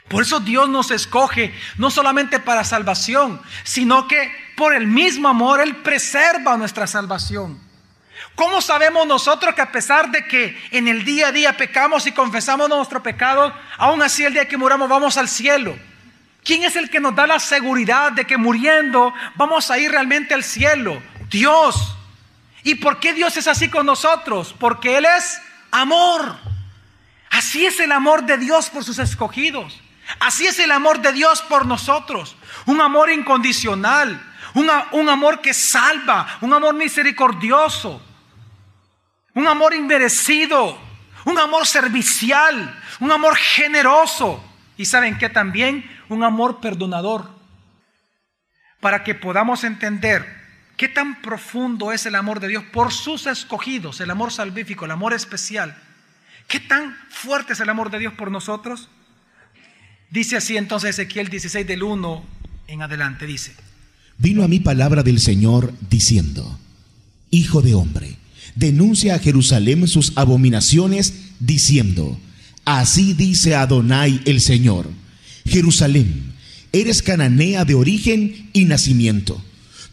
Por 0.10 0.24
eso 0.24 0.40
Dios 0.40 0.70
nos 0.70 0.92
escoge 0.92 1.54
no 1.78 1.90
solamente 1.90 2.40
para 2.40 2.64
salvación, 2.64 3.42
sino 3.64 4.08
que 4.08 4.32
por 4.56 4.76
el 4.76 4.86
mismo 4.86 5.28
amor 5.28 5.62
Él 5.62 5.78
preserva 5.78 6.58
nuestra 6.58 6.86
salvación. 6.86 7.60
¿Cómo 8.36 8.62
sabemos 8.62 9.06
nosotros 9.08 9.54
que 9.54 9.62
a 9.62 9.72
pesar 9.72 10.12
de 10.12 10.26
que 10.26 10.58
en 10.72 10.88
el 10.88 11.06
día 11.06 11.28
a 11.28 11.32
día 11.32 11.56
pecamos 11.56 12.08
y 12.08 12.12
confesamos 12.12 12.68
nuestro 12.68 13.02
pecado, 13.02 13.54
aún 13.78 14.02
así 14.02 14.24
el 14.24 14.34
día 14.34 14.48
que 14.48 14.58
muramos 14.58 14.90
vamos 14.90 15.18
al 15.18 15.30
cielo? 15.30 15.78
¿Quién 16.44 16.64
es 16.64 16.76
el 16.76 16.90
que 16.90 17.00
nos 17.00 17.16
da 17.16 17.26
la 17.26 17.40
seguridad 17.40 18.12
de 18.12 18.26
que 18.26 18.38
muriendo 18.38 19.14
vamos 19.36 19.72
a 19.72 19.78
ir 19.78 19.92
realmente 19.92 20.34
al 20.34 20.44
cielo? 20.44 21.02
Dios. 21.30 21.96
¿Y 22.64 22.76
por 22.76 23.00
qué 23.00 23.14
Dios 23.14 23.38
es 23.38 23.48
así 23.48 23.70
con 23.70 23.86
nosotros? 23.86 24.54
Porque 24.60 24.98
Él 24.98 25.06
es 25.06 25.42
amor. 25.72 26.38
Así 27.30 27.66
es 27.66 27.80
el 27.80 27.92
amor 27.92 28.24
de 28.24 28.38
Dios 28.38 28.70
por 28.70 28.84
sus 28.84 29.00
escogidos. 29.00 29.82
Así 30.20 30.46
es 30.46 30.60
el 30.60 30.72
amor 30.72 31.02
de 31.02 31.14
Dios 31.14 31.42
por 31.42 31.66
nosotros. 31.66 32.36
Un 32.66 32.82
amor 32.82 33.10
incondicional. 33.10 34.30
un 34.54 35.10
amor 35.10 35.42
que 35.42 35.54
salva. 35.54 36.38
Un 36.42 36.54
amor 36.54 36.76
misericordioso. 36.76 38.02
Un 39.34 39.48
amor 39.48 39.74
inmerecido. 39.74 40.78
Un 41.26 41.40
amor 41.40 41.66
servicial. 41.66 42.82
Un 43.00 43.12
amor 43.12 43.36
generoso. 43.36 44.44
Y 44.84 44.86
saben 44.86 45.18
que 45.18 45.30
también 45.30 45.86
un 46.10 46.26
amor 46.26 46.60
perdonador. 46.60 47.30
Para 48.82 49.06
que 49.06 49.16
podamos 49.16 49.64
entender 49.64 50.26
qué 50.76 50.90
tan 50.90 51.22
profundo 51.22 51.94
es 51.94 52.06
el 52.06 52.16
amor 52.16 52.42
de 52.42 52.50
Dios 52.50 52.66
por 52.74 52.92
sus 52.92 53.26
escogidos. 53.26 54.02
El 54.02 54.12
amor 54.12 54.34
salvífico, 54.34 54.84
el 54.84 54.92
amor 54.92 55.14
especial. 55.14 55.74
¿Qué 56.50 56.60
tan 56.60 56.98
fuerte 57.10 57.54
es 57.54 57.62
el 57.62 57.70
amor 57.70 57.92
de 57.92 58.00
Dios 58.00 58.12
por 58.12 58.30
nosotros? 58.30 58.90
Dice 60.10 60.36
así 60.36 60.58
entonces 60.58 61.00
Ezequiel 61.00 61.30
16 61.30 61.66
del 61.66 61.82
1 61.82 62.26
en 62.68 62.82
adelante, 62.82 63.26
dice. 63.26 63.56
Vino 64.18 64.44
a 64.44 64.50
mí 64.50 64.60
palabra 64.60 65.02
del 65.02 65.22
Señor 65.22 65.74
diciendo, 65.90 66.60
Hijo 67.30 67.62
de 67.62 67.74
hombre, 67.74 68.18
denuncia 68.56 69.16
a 69.16 69.20
Jerusalén 69.20 69.88
sus 69.88 70.12
abominaciones, 70.18 71.32
diciendo, 71.40 72.20
Así 72.66 73.14
dice 73.14 73.56
Adonai 73.56 74.22
el 74.26 74.40
Señor, 74.40 74.90
Jerusalén, 75.46 76.34
eres 76.72 77.02
cananea 77.02 77.66
de 77.66 77.76
origen 77.76 78.50
y 78.54 78.66
nacimiento. 78.66 79.42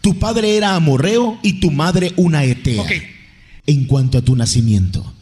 Tu 0.00 0.18
padre 0.18 0.56
era 0.56 0.76
amorreo 0.76 1.38
y 1.42 1.54
tu 1.54 1.70
madre 1.70 2.12
una 2.16 2.44
etea. 2.44 2.84
En 3.66 3.84
cuanto 3.84 4.18
a 4.18 4.22
tu 4.22 4.36
nacimiento, 4.36 5.12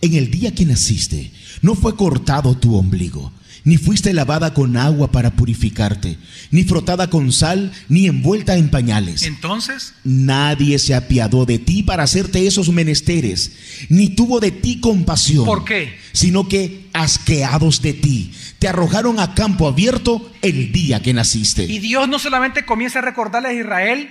en 0.00 0.14
el 0.14 0.30
día 0.30 0.54
que 0.54 0.66
naciste, 0.66 1.30
no 1.62 1.74
fue 1.74 1.94
cortado 1.96 2.56
tu 2.56 2.74
ombligo, 2.74 3.32
ni 3.64 3.78
fuiste 3.78 4.12
lavada 4.12 4.52
con 4.52 4.76
agua 4.76 5.10
para 5.10 5.30
purificarte, 5.30 6.18
ni 6.50 6.64
frotada 6.64 7.08
con 7.08 7.32
sal, 7.32 7.72
ni 7.88 8.06
envuelta 8.06 8.56
en 8.56 8.70
pañales. 8.70 9.22
Entonces, 9.22 9.94
Nadie 10.04 10.78
se 10.78 10.94
apiadó 10.94 11.46
de 11.46 11.58
ti 11.58 11.82
para 11.82 12.02
hacerte 12.02 12.46
esos 12.46 12.68
menesteres, 12.68 13.86
ni 13.88 14.10
tuvo 14.10 14.38
de 14.38 14.50
ti 14.50 14.80
compasión. 14.80 15.46
¿Por 15.46 15.64
qué? 15.64 15.98
Sino 16.12 16.48
que, 16.48 16.88
asqueados 16.92 17.80
de 17.80 17.94
ti, 17.94 18.32
te 18.58 18.68
arrojaron 18.68 19.18
a 19.18 19.34
campo 19.34 19.66
abierto 19.66 20.30
el 20.42 20.70
día 20.72 21.02
que 21.02 21.14
naciste. 21.14 21.64
y 21.64 21.78
Dios 21.78 22.08
no 22.08 22.18
solamente 22.18 22.64
comienza 22.64 22.98
a 22.98 23.02
recordarle 23.02 23.48
a 23.48 23.52
Israel 23.54 24.10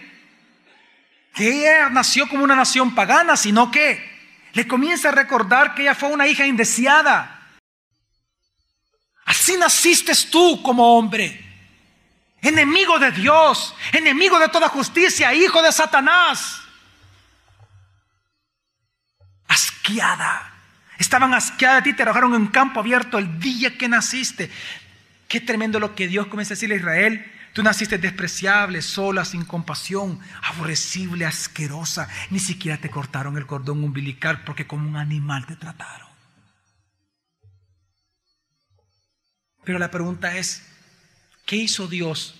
que 1.35 1.61
ella 1.61 1.89
nació 1.89 2.27
como 2.27 2.43
una 2.43 2.55
nación 2.55 2.93
pagana, 2.95 3.37
sino 3.37 3.71
que 3.71 3.99
le 4.53 4.67
comienza 4.67 5.09
a 5.09 5.11
recordar 5.11 5.73
que 5.73 5.83
ella 5.83 5.95
fue 5.95 6.09
una 6.09 6.27
hija 6.27 6.45
indeseada. 6.45 7.32
Así 9.33 9.57
naciste 9.57 10.13
tú 10.29 10.61
como 10.61 10.95
hombre. 10.95 11.43
Enemigo 12.39 12.99
de 12.99 13.11
Dios, 13.11 13.73
enemigo 13.91 14.37
de 14.37 14.47
toda 14.47 14.69
justicia, 14.69 15.33
hijo 15.33 15.59
de 15.63 15.71
Satanás. 15.71 16.61
Asqueada. 19.47 20.53
Estaban 20.99 21.33
asqueadas 21.33 21.83
de 21.83 21.89
ti, 21.89 21.97
te 21.97 22.03
arrojaron 22.03 22.35
en 22.35 22.45
campo 22.45 22.79
abierto 22.79 23.17
el 23.17 23.39
día 23.39 23.75
que 23.75 23.89
naciste. 23.89 24.51
Qué 25.27 25.41
tremendo 25.41 25.79
lo 25.79 25.95
que 25.95 26.07
Dios 26.07 26.27
comienza 26.27 26.53
a 26.53 26.55
decirle 26.55 26.75
a 26.75 26.77
Israel. 26.77 27.31
Tú 27.53 27.63
naciste 27.63 27.97
despreciable, 27.97 28.83
sola, 28.83 29.25
sin 29.25 29.45
compasión, 29.45 30.19
aborrecible, 30.43 31.25
asquerosa. 31.25 32.07
Ni 32.29 32.39
siquiera 32.39 32.77
te 32.77 32.91
cortaron 32.91 33.35
el 33.37 33.47
cordón 33.47 33.83
umbilical 33.83 34.43
porque 34.43 34.67
como 34.67 34.87
un 34.87 34.97
animal 34.97 35.47
te 35.47 35.55
trataron. 35.55 36.02
Pero 39.63 39.79
la 39.79 39.91
pregunta 39.91 40.37
es, 40.37 40.61
¿qué 41.45 41.55
hizo 41.55 41.87
Dios 41.87 42.35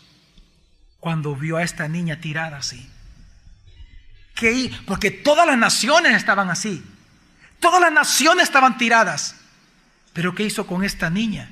cuando 0.99 1.35
vio 1.35 1.57
a 1.57 1.63
esta 1.63 1.87
niña 1.87 2.19
tirada 2.19 2.57
así? 2.57 2.87
¿Qué 4.35 4.71
Porque 4.85 5.11
todas 5.11 5.45
las 5.45 5.57
naciones 5.57 6.15
estaban 6.15 6.49
así. 6.49 6.81
Todas 7.59 7.79
las 7.79 7.93
naciones 7.93 8.45
estaban 8.45 8.77
tiradas. 8.77 9.35
Pero 10.11 10.35
¿qué 10.35 10.43
hizo 10.43 10.67
con 10.67 10.83
esta 10.83 11.09
niña? 11.09 11.51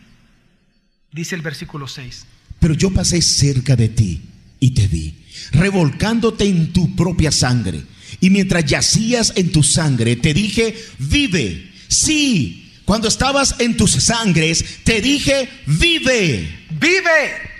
Dice 1.11 1.35
el 1.35 1.41
versículo 1.41 1.87
6. 1.87 2.25
Pero 2.59 2.73
yo 2.73 2.91
pasé 2.91 3.21
cerca 3.21 3.75
de 3.75 3.89
ti 3.89 4.21
y 4.59 4.71
te 4.71 4.87
vi, 4.87 5.25
revolcándote 5.51 6.45
en 6.45 6.71
tu 6.73 6.95
propia 6.95 7.31
sangre. 7.31 7.83
Y 8.19 8.29
mientras 8.29 8.65
yacías 8.65 9.33
en 9.35 9.51
tu 9.51 9.63
sangre, 9.63 10.15
te 10.15 10.33
dije, 10.33 10.75
vive. 10.99 11.71
Sí, 11.87 12.60
cuando 12.91 13.07
estabas 13.07 13.57
en 13.61 13.77
tus 13.77 13.91
sangres, 14.03 14.83
te 14.83 14.99
dije, 14.99 15.63
vive. 15.65 16.67
Vive. 16.71 17.51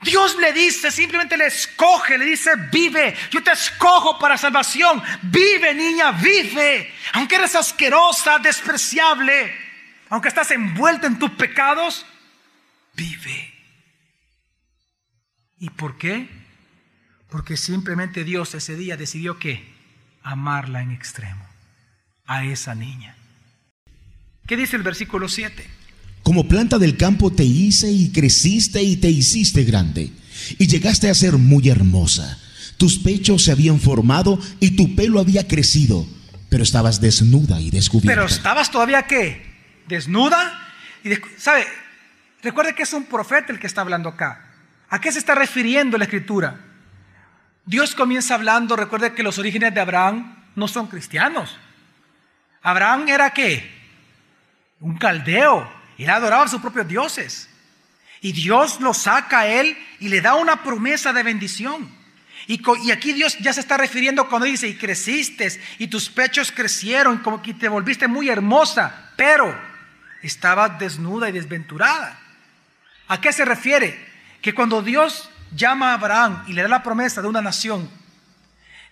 Dios 0.00 0.38
le 0.40 0.54
dice, 0.54 0.90
simplemente 0.90 1.36
le 1.36 1.48
escoge, 1.48 2.16
le 2.16 2.24
dice, 2.24 2.52
vive. 2.72 3.14
Yo 3.30 3.42
te 3.42 3.52
escojo 3.52 4.18
para 4.18 4.38
salvación. 4.38 5.02
Vive, 5.20 5.74
niña, 5.74 6.12
vive. 6.12 6.90
Aunque 7.12 7.34
eres 7.34 7.54
asquerosa, 7.54 8.38
despreciable, 8.38 9.54
aunque 10.08 10.28
estás 10.28 10.50
envuelta 10.50 11.08
en 11.08 11.18
tus 11.18 11.32
pecados, 11.32 12.06
vive. 12.94 13.52
¿Y 15.58 15.68
por 15.68 15.98
qué? 15.98 16.26
Porque 17.28 17.58
simplemente 17.58 18.24
Dios 18.24 18.54
ese 18.54 18.76
día 18.76 18.96
decidió 18.96 19.38
que 19.38 19.74
amarla 20.22 20.80
en 20.80 20.90
extremo 20.90 21.46
a 22.24 22.46
esa 22.46 22.74
niña. 22.74 23.14
¿Qué 24.46 24.56
dice 24.56 24.76
el 24.76 24.82
versículo 24.82 25.28
7? 25.28 25.66
Como 26.22 26.48
planta 26.48 26.78
del 26.78 26.96
campo 26.96 27.30
te 27.32 27.44
hice 27.44 27.90
y 27.90 28.10
creciste 28.12 28.82
y 28.82 28.96
te 28.96 29.10
hiciste 29.10 29.64
grande. 29.64 30.10
Y 30.58 30.66
llegaste 30.66 31.08
a 31.10 31.14
ser 31.14 31.34
muy 31.34 31.68
hermosa. 31.68 32.38
Tus 32.76 32.98
pechos 32.98 33.44
se 33.44 33.52
habían 33.52 33.78
formado 33.80 34.38
y 34.60 34.76
tu 34.76 34.94
pelo 34.96 35.20
había 35.20 35.46
crecido, 35.46 36.06
pero 36.48 36.62
estabas 36.62 37.00
desnuda 37.00 37.60
y 37.60 37.70
descubierta. 37.70 38.14
Pero 38.22 38.26
estabas 38.26 38.70
todavía 38.70 39.02
qué? 39.02 39.42
Desnuda. 39.86 40.60
Y 41.04 41.10
des- 41.10 41.20
¿Sabe? 41.38 41.66
Recuerde 42.42 42.74
que 42.74 42.82
es 42.82 42.92
un 42.92 43.04
profeta 43.04 43.52
el 43.52 43.58
que 43.58 43.66
está 43.66 43.82
hablando 43.82 44.08
acá. 44.08 44.50
¿A 44.90 45.00
qué 45.00 45.12
se 45.12 45.18
está 45.18 45.34
refiriendo 45.34 45.96
la 45.98 46.04
escritura? 46.04 46.60
Dios 47.66 47.94
comienza 47.94 48.34
hablando, 48.34 48.76
recuerde 48.76 49.14
que 49.14 49.22
los 49.22 49.38
orígenes 49.38 49.72
de 49.74 49.80
Abraham 49.80 50.36
no 50.56 50.68
son 50.68 50.86
cristianos. 50.88 51.56
Abraham 52.62 53.08
era 53.08 53.30
qué? 53.30 53.83
Un 54.84 54.98
caldeo. 54.98 55.66
Él 55.96 56.10
adoraba 56.10 56.44
a 56.44 56.48
sus 56.48 56.60
propios 56.60 56.86
dioses. 56.86 57.48
Y 58.20 58.32
Dios 58.32 58.80
lo 58.80 58.92
saca 58.92 59.40
a 59.40 59.46
él 59.46 59.78
y 59.98 60.08
le 60.08 60.20
da 60.20 60.34
una 60.34 60.62
promesa 60.62 61.14
de 61.14 61.22
bendición. 61.22 61.90
Y, 62.46 62.60
y 62.82 62.90
aquí 62.90 63.14
Dios 63.14 63.38
ya 63.38 63.54
se 63.54 63.60
está 63.60 63.78
refiriendo 63.78 64.28
cuando 64.28 64.44
dice, 64.44 64.68
y 64.68 64.76
creciste, 64.76 65.58
y 65.78 65.86
tus 65.86 66.10
pechos 66.10 66.52
crecieron, 66.52 67.18
como 67.20 67.40
que 67.40 67.54
te 67.54 67.68
volviste 67.68 68.08
muy 68.08 68.28
hermosa, 68.28 69.10
pero 69.16 69.58
estabas 70.22 70.78
desnuda 70.78 71.30
y 71.30 71.32
desventurada. 71.32 72.18
¿A 73.08 73.22
qué 73.22 73.32
se 73.32 73.46
refiere? 73.46 73.98
Que 74.42 74.52
cuando 74.52 74.82
Dios 74.82 75.30
llama 75.54 75.92
a 75.92 75.94
Abraham 75.94 76.44
y 76.46 76.52
le 76.52 76.60
da 76.60 76.68
la 76.68 76.82
promesa 76.82 77.22
de 77.22 77.28
una 77.28 77.40
nación, 77.40 77.88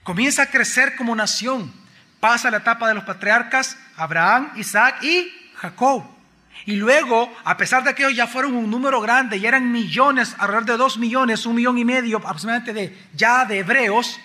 comienza 0.02 0.44
a 0.44 0.50
crecer 0.50 0.96
como 0.96 1.14
nación, 1.14 1.70
pasa 2.18 2.50
la 2.50 2.58
etapa 2.58 2.88
de 2.88 2.94
los 2.94 3.04
patriarcas, 3.04 3.76
Abraham, 3.98 4.52
Isaac 4.56 5.02
y 5.02 5.41
Jacob. 5.62 6.02
Y 6.66 6.76
luego, 6.76 7.32
a 7.44 7.56
pesar 7.56 7.84
de 7.84 7.94
que 7.94 8.02
ellos 8.02 8.16
ya 8.16 8.26
fueron 8.26 8.54
un 8.54 8.70
número 8.70 9.00
grande 9.00 9.36
y 9.36 9.46
eran 9.46 9.70
millones, 9.70 10.34
alrededor 10.38 10.64
de 10.64 10.76
dos 10.76 10.98
millones, 10.98 11.46
un 11.46 11.54
millón 11.54 11.78
y 11.78 11.84
medio 11.84 12.18
aproximadamente 12.18 12.72
de 12.72 12.98
ya 13.14 13.44
de 13.44 13.60
hebreos, 13.60 14.18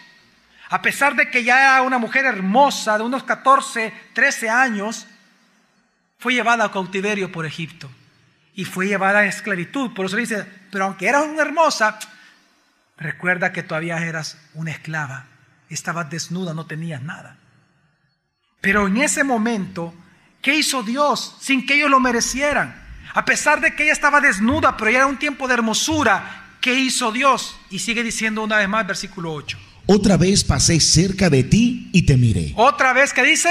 a 0.69 0.81
pesar 0.81 1.15
de 1.15 1.29
que 1.29 1.43
ya 1.43 1.59
era 1.59 1.81
una 1.83 1.99
mujer 1.99 2.25
hermosa 2.25 2.97
de 2.97 3.03
unos 3.03 3.23
14, 3.23 3.93
13 4.13 4.49
años, 4.49 5.07
fue 6.17 6.33
llevada 6.33 6.65
a 6.65 6.71
cautiverio 6.71 7.31
por 7.31 7.45
Egipto 7.45 7.89
y 8.53 8.65
fue 8.65 8.87
llevada 8.87 9.19
a 9.19 9.25
esclavitud. 9.25 9.93
Por 9.93 10.07
eso 10.07 10.17
dice, 10.17 10.45
pero 10.71 10.85
aunque 10.85 11.07
eras 11.07 11.25
una 11.25 11.43
hermosa, 11.43 11.99
recuerda 12.97 13.53
que 13.53 13.63
todavía 13.63 13.97
eras 13.99 14.37
una 14.55 14.71
esclava, 14.71 15.27
estabas 15.69 16.09
desnuda, 16.09 16.53
no 16.53 16.65
tenías 16.65 17.01
nada. 17.01 17.37
Pero 18.59 18.87
en 18.87 18.97
ese 18.97 19.23
momento, 19.23 19.93
¿qué 20.41 20.55
hizo 20.55 20.83
Dios 20.83 21.35
sin 21.39 21.65
que 21.65 21.75
ellos 21.75 21.89
lo 21.89 21.99
merecieran? 21.99 22.75
A 23.13 23.25
pesar 23.25 23.61
de 23.61 23.75
que 23.75 23.83
ella 23.83 23.93
estaba 23.93 24.21
desnuda, 24.21 24.77
pero 24.77 24.91
ya 24.91 24.97
era 24.99 25.07
un 25.07 25.17
tiempo 25.17 25.47
de 25.47 25.55
hermosura, 25.55 26.55
¿qué 26.61 26.73
hizo 26.73 27.11
Dios? 27.11 27.57
Y 27.69 27.79
sigue 27.79 28.03
diciendo 28.03 28.43
una 28.43 28.57
vez 28.57 28.69
más, 28.69 28.85
versículo 28.85 29.33
8. 29.33 29.57
Otra 29.87 30.17
vez 30.17 30.43
pasé 30.43 30.79
cerca 30.79 31.29
de 31.29 31.43
ti 31.43 31.89
y 31.93 32.03
te 32.03 32.17
miré. 32.17 32.53
Otra 32.55 32.93
vez, 32.93 33.13
¿qué 33.13 33.23
dice? 33.23 33.49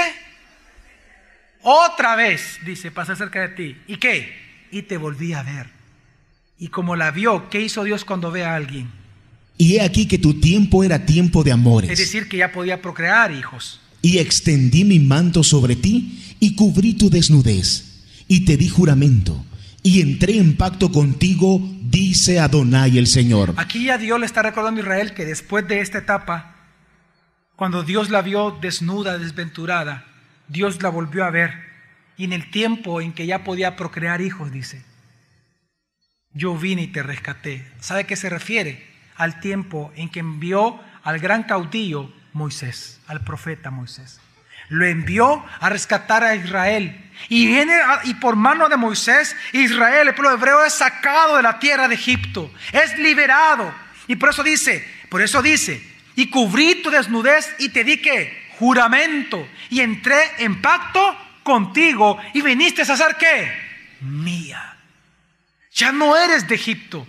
Otra 1.61 2.15
vez, 2.15 2.59
dice, 2.65 2.91
pasé 2.91 3.15
cerca 3.15 3.41
de 3.41 3.49
ti. 3.49 3.77
¿Y 3.87 3.97
qué? 3.97 4.33
Y 4.71 4.83
te 4.83 4.97
volví 4.97 5.33
a 5.33 5.43
ver. 5.43 5.67
Y 6.59 6.69
como 6.69 6.95
la 6.95 7.11
vio, 7.11 7.49
¿qué 7.49 7.61
hizo 7.61 7.83
Dios 7.83 8.05
cuando 8.05 8.31
ve 8.31 8.45
a 8.45 8.55
alguien? 8.55 8.89
Y 9.57 9.75
he 9.75 9.81
aquí 9.81 10.07
que 10.07 10.17
tu 10.17 10.39
tiempo 10.39 10.83
era 10.83 11.05
tiempo 11.05 11.43
de 11.43 11.51
amores. 11.51 11.89
Es 11.89 11.99
decir, 11.99 12.29
que 12.29 12.37
ya 12.37 12.51
podía 12.51 12.81
procrear 12.81 13.31
hijos. 13.31 13.81
Y 14.01 14.19
extendí 14.19 14.83
mi 14.83 14.99
manto 14.99 15.43
sobre 15.43 15.75
ti 15.75 16.35
y 16.39 16.55
cubrí 16.55 16.93
tu 16.93 17.09
desnudez. 17.09 18.03
Y 18.27 18.45
te 18.45 18.57
di 18.57 18.69
juramento. 18.69 19.43
Y 19.83 20.01
entré 20.01 20.37
en 20.37 20.57
pacto 20.57 20.91
contigo, 20.91 21.61
dice 21.81 22.39
Adonai 22.39 22.97
el 22.97 23.07
Señor. 23.07 23.53
Aquí 23.57 23.85
ya 23.85 23.97
Dios 23.97 24.19
le 24.19 24.25
está 24.25 24.41
recordando 24.41 24.81
a 24.81 24.83
Israel 24.83 25.13
que 25.13 25.25
después 25.25 25.67
de 25.67 25.79
esta 25.79 25.99
etapa, 25.99 26.55
cuando 27.55 27.83
Dios 27.83 28.09
la 28.09 28.21
vio 28.21 28.57
desnuda, 28.61 29.17
desventurada, 29.17 30.05
Dios 30.47 30.81
la 30.81 30.89
volvió 30.89 31.23
a 31.25 31.31
ver. 31.31 31.53
Y 32.17 32.25
en 32.25 32.33
el 32.33 32.49
tiempo 32.51 32.99
en 33.01 33.13
que 33.13 33.27
ya 33.27 33.43
podía 33.43 33.75
procrear 33.75 34.21
hijos, 34.21 34.51
dice, 34.51 34.83
yo 36.33 36.57
vine 36.57 36.83
y 36.83 36.87
te 36.87 37.03
rescaté. 37.03 37.65
¿Sabe 37.79 38.05
qué 38.05 38.15
se 38.15 38.29
refiere? 38.29 38.85
Al 39.15 39.39
tiempo 39.39 39.91
en 39.95 40.09
que 40.09 40.19
envió 40.19 40.79
al 41.03 41.19
gran 41.19 41.43
caudillo 41.43 42.11
Moisés, 42.37 42.99
al 43.07 43.21
profeta 43.23 43.71
Moisés. 43.71 44.21
Lo 44.69 44.85
envió 44.85 45.43
a 45.59 45.69
rescatar 45.69 46.23
a 46.23 46.35
Israel. 46.35 47.03
Y 47.29 47.47
viene 47.47 47.75
y 48.03 48.13
por 48.15 48.35
mano 48.35 48.69
de 48.69 48.77
Moisés, 48.77 49.35
Israel, 49.51 50.07
el 50.07 50.15
pueblo 50.15 50.33
hebreo, 50.33 50.63
es 50.63 50.73
sacado 50.73 51.37
de 51.37 51.43
la 51.43 51.59
tierra 51.59 51.87
de 51.87 51.95
Egipto. 51.95 52.51
Es 52.71 52.97
liberado. 52.99 53.73
Y 54.07 54.15
por 54.15 54.29
eso 54.29 54.43
dice, 54.43 54.87
por 55.09 55.21
eso 55.21 55.41
dice, 55.41 55.81
y 56.15 56.29
cubrí 56.29 56.81
tu 56.81 56.89
desnudez 56.89 57.53
y 57.59 57.69
te 57.69 57.83
di 57.83 57.97
que 57.97 58.47
juramento 58.59 59.47
y 59.69 59.81
entré 59.81 60.19
en 60.39 60.61
pacto 60.61 61.15
contigo 61.43 62.19
y 62.33 62.41
viniste 62.41 62.81
a 62.83 62.85
ser 62.85 63.15
qué? 63.17 63.51
Mía. 64.01 64.77
Ya 65.73 65.91
no 65.91 66.15
eres 66.15 66.47
de 66.47 66.55
Egipto. 66.55 67.07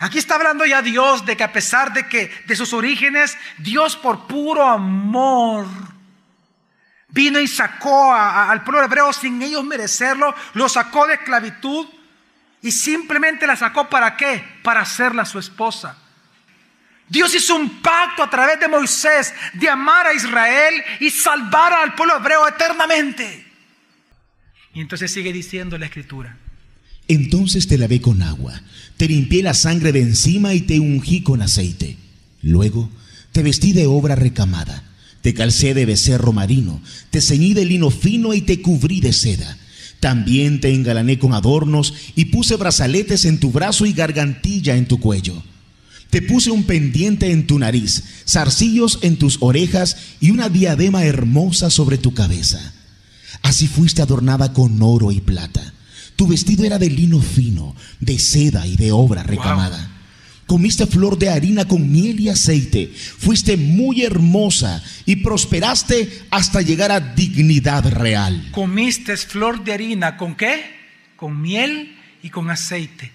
Aquí 0.00 0.18
está 0.18 0.36
hablando 0.36 0.64
ya 0.64 0.80
Dios 0.80 1.26
de 1.26 1.36
que 1.36 1.44
a 1.44 1.52
pesar 1.52 1.92
de 1.92 2.08
que 2.08 2.30
de 2.46 2.56
sus 2.56 2.72
orígenes, 2.72 3.36
Dios 3.58 3.96
por 3.96 4.26
puro 4.26 4.64
amor 4.64 5.66
vino 7.08 7.40
y 7.40 7.48
sacó 7.48 8.14
al 8.14 8.62
pueblo 8.62 8.84
hebreo 8.84 9.12
sin 9.12 9.42
ellos 9.42 9.64
merecerlo, 9.64 10.34
lo 10.54 10.68
sacó 10.68 11.06
de 11.06 11.14
esclavitud 11.14 11.86
y 12.62 12.70
simplemente 12.70 13.46
la 13.46 13.56
sacó 13.56 13.88
para 13.88 14.16
qué? 14.16 14.44
Para 14.62 14.80
hacerla 14.80 15.24
su 15.24 15.38
esposa. 15.38 15.96
Dios 17.08 17.34
hizo 17.34 17.56
un 17.56 17.80
pacto 17.80 18.22
a 18.22 18.30
través 18.30 18.60
de 18.60 18.68
Moisés 18.68 19.34
de 19.54 19.68
amar 19.68 20.06
a 20.06 20.12
Israel 20.12 20.84
y 21.00 21.10
salvar 21.10 21.72
al 21.72 21.94
pueblo 21.94 22.16
hebreo 22.16 22.46
eternamente. 22.46 23.46
Y 24.74 24.80
entonces 24.80 25.10
sigue 25.10 25.32
diciendo 25.32 25.78
la 25.78 25.86
escritura. 25.86 26.36
Entonces 27.08 27.66
te 27.66 27.78
lavé 27.78 28.00
con 28.00 28.22
agua, 28.22 28.62
te 28.98 29.08
limpié 29.08 29.42
la 29.42 29.54
sangre 29.54 29.92
de 29.92 30.02
encima 30.02 30.54
y 30.54 30.60
te 30.60 30.78
ungí 30.78 31.22
con 31.22 31.40
aceite. 31.40 31.96
Luego 32.42 32.90
te 33.32 33.42
vestí 33.42 33.72
de 33.72 33.86
obra 33.86 34.14
recamada, 34.14 34.84
te 35.22 35.32
calcé 35.32 35.72
de 35.74 35.86
becerro 35.86 36.32
marino, 36.32 36.82
te 37.10 37.20
ceñí 37.20 37.54
de 37.54 37.64
lino 37.64 37.90
fino 37.90 38.34
y 38.34 38.42
te 38.42 38.60
cubrí 38.60 39.00
de 39.00 39.12
seda. 39.12 39.56
También 40.00 40.60
te 40.60 40.72
engalané 40.72 41.18
con 41.18 41.32
adornos 41.32 41.94
y 42.14 42.26
puse 42.26 42.56
brazaletes 42.56 43.24
en 43.24 43.40
tu 43.40 43.50
brazo 43.50 43.86
y 43.86 43.92
gargantilla 43.92 44.76
en 44.76 44.86
tu 44.86 45.00
cuello. 45.00 45.42
Te 46.10 46.22
puse 46.22 46.50
un 46.50 46.64
pendiente 46.64 47.30
en 47.32 47.46
tu 47.46 47.58
nariz, 47.58 48.04
zarcillos 48.26 49.00
en 49.02 49.16
tus 49.16 49.38
orejas 49.40 49.96
y 50.20 50.30
una 50.30 50.48
diadema 50.48 51.04
hermosa 51.04 51.68
sobre 51.68 51.98
tu 51.98 52.14
cabeza. 52.14 52.74
Así 53.42 53.66
fuiste 53.66 54.02
adornada 54.02 54.52
con 54.52 54.80
oro 54.80 55.10
y 55.12 55.20
plata. 55.20 55.74
Tu 56.18 56.26
vestido 56.26 56.64
era 56.64 56.80
de 56.80 56.90
lino 56.90 57.20
fino, 57.20 57.76
de 58.00 58.18
seda 58.18 58.66
y 58.66 58.76
de 58.76 58.90
obra 58.90 59.22
recamada. 59.22 59.88
Comiste 60.46 60.84
flor 60.84 61.16
de 61.16 61.30
harina 61.30 61.68
con 61.68 61.92
miel 61.92 62.18
y 62.18 62.28
aceite. 62.28 62.92
Fuiste 62.92 63.56
muy 63.56 64.02
hermosa 64.02 64.82
y 65.06 65.14
prosperaste 65.14 66.24
hasta 66.32 66.60
llegar 66.60 66.90
a 66.90 66.98
dignidad 66.98 67.88
real. 67.92 68.48
Comiste 68.50 69.16
flor 69.16 69.62
de 69.62 69.72
harina 69.72 70.16
con 70.16 70.34
qué? 70.34 70.74
Con 71.14 71.40
miel 71.40 71.96
y 72.24 72.30
con 72.30 72.50
aceite. 72.50 73.12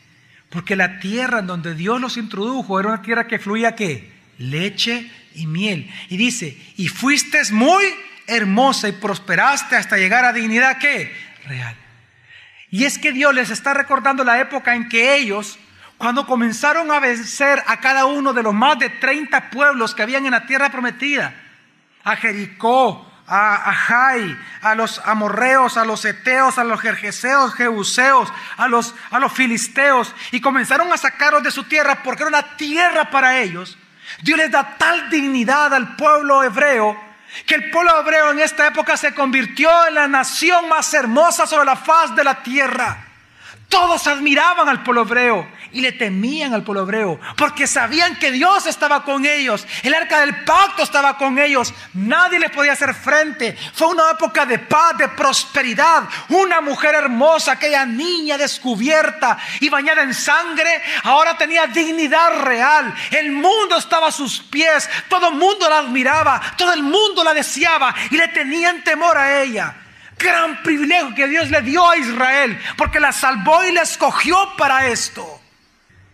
Porque 0.50 0.78
la 0.78 1.02
tierra 1.02 1.40
en 1.40 1.48
donde 1.48 1.76
Dios 1.76 2.00
los 2.00 2.16
introdujo 2.16 2.80
era 2.80 2.88
una 2.88 3.02
tierra 3.02 3.28
que 3.28 3.38
fluía 3.38 3.76
qué? 3.76 4.14
Leche 4.38 5.12
y 5.36 5.46
miel. 5.46 5.90
Y 6.08 6.16
dice, 6.16 6.58
y 6.78 6.88
fuiste 6.88 7.40
muy 7.52 7.84
hermosa 8.28 8.88
y 8.88 8.94
prosperaste 8.94 9.76
hasta 9.76 9.98
llegar 9.98 10.24
a 10.24 10.32
dignidad 10.32 10.78
qué? 10.80 11.12
Real. 11.46 11.83
Y 12.74 12.86
es 12.86 12.98
que 12.98 13.12
Dios 13.12 13.36
les 13.36 13.52
está 13.52 13.76
recordando 13.76 14.24
la 14.24 14.40
época 14.40 14.74
en 14.74 14.90
que 14.90 15.14
ellos, 15.14 15.60
cuando 16.00 16.26
comenzaron 16.26 16.90
a 16.90 17.00
vencer 17.00 17.64
a 17.68 17.80
cada 17.80 18.06
uno 18.06 18.34
de 18.34 18.42
los 18.42 18.52
más 18.52 18.80
de 18.80 18.90
30 18.90 19.52
pueblos 19.52 19.94
que 19.94 20.02
habían 20.02 20.26
en 20.26 20.32
la 20.32 20.48
tierra 20.48 20.72
prometida, 20.72 21.36
a 22.04 22.16
Jericó, 22.16 23.08
a, 23.28 23.72
Jai, 23.72 24.36
a 24.64 24.74
los 24.74 25.00
amorreos, 25.06 25.78
a 25.78 25.86
los 25.86 26.04
eteos, 26.04 26.58
a 26.58 26.64
los 26.64 26.82
jerjeseos, 26.82 27.54
jebuseos, 27.54 28.34
a 28.58 28.68
los, 28.68 28.96
a 29.12 29.20
los 29.20 29.32
filisteos, 29.32 30.16
y 30.32 30.42
comenzaron 30.42 30.92
a 30.92 30.98
sacarlos 30.98 31.44
de 31.44 31.52
su 31.52 31.66
tierra 31.66 32.02
porque 32.02 32.24
era 32.24 32.30
una 32.30 32.58
tierra 32.58 33.12
para 33.12 33.38
ellos. 33.38 33.78
Dios 34.24 34.40
les 34.40 34.50
da 34.50 34.78
tal 34.80 35.12
dignidad 35.12 35.72
al 35.76 35.96
pueblo 35.96 36.42
hebreo 36.42 37.13
que 37.46 37.56
el 37.56 37.72
pueblo 37.72 38.00
hebreo 38.00 38.32
en 38.32 38.40
esta 38.40 38.68
época 38.68 38.96
se 38.98 39.14
convirtió 39.14 39.70
en 39.88 39.96
la 39.96 40.08
nación 40.08 40.68
más 40.70 40.94
hermosa 40.94 41.48
sobre 41.48 41.66
la 41.66 41.76
faz 41.76 42.16
de 42.16 42.24
la 42.24 42.42
tierra. 42.44 43.08
Todos 43.68 44.06
admiraban 44.08 44.70
al 44.70 44.84
pueblo 44.84 45.02
hebreo 45.02 45.48
y 45.74 45.82
le 45.82 45.92
temían 45.92 46.54
al 46.54 46.64
pueblo 46.64 46.84
hebreo 46.84 47.20
porque 47.36 47.68
sabían 47.68 48.18
que 48.18 48.32
Dios 48.32 48.66
estaba 48.66 49.04
con 49.04 49.26
ellos. 49.26 49.68
El 49.82 49.94
arca 49.94 50.20
del 50.22 50.44
pacto 50.44 50.84
estaba 50.84 51.18
con 51.18 51.38
ellos. 51.40 51.74
Nadie 51.94 52.40
les 52.40 52.52
podía 52.52 52.74
hacer 52.74 52.94
frente. 52.94 53.58
Fue 53.74 53.88
una 53.88 54.12
época 54.12 54.46
de 54.46 54.60
paz, 54.60 54.98
de 54.98 55.10
prosperidad. 55.10 56.04
Una 56.30 56.62
mujer 56.62 56.96
hermosa, 56.96 57.54
aquella 57.54 57.86
niña 57.86 58.38
descubierta 58.38 59.38
y 59.60 59.70
bañada 59.70 60.04
en 60.04 60.14
sangre, 60.14 60.82
ahora 61.04 61.38
tenía 61.38 61.68
dignidad 61.68 62.42
real. 62.44 62.94
El 63.12 63.32
mundo 63.32 63.78
estaba 63.78 64.08
a 64.08 64.12
sus 64.12 64.40
pies. 64.40 64.90
Todo 65.10 65.30
el 65.30 65.36
mundo 65.36 65.70
la 65.70 65.80
admiraba. 65.80 66.42
Todo 66.58 66.74
el 66.74 66.84
mundo 66.84 67.24
la 67.24 67.34
deseaba 67.34 67.94
y 68.12 68.18
le 68.18 68.28
tenían 68.30 68.84
temor 68.84 69.18
a 69.18 69.42
ella 69.42 69.76
gran 70.16 70.64
privilegio 70.64 71.14
que 71.16 71.28
Dios 71.28 71.50
le 71.50 71.62
dio 71.62 71.90
a 71.90 71.98
Israel, 71.98 72.58
porque 72.78 73.02
la 73.02 73.12
salvó 73.12 73.62
y 73.66 73.74
la 73.74 73.82
escogió 73.82 74.56
para 74.56 74.88
esto. 74.88 75.43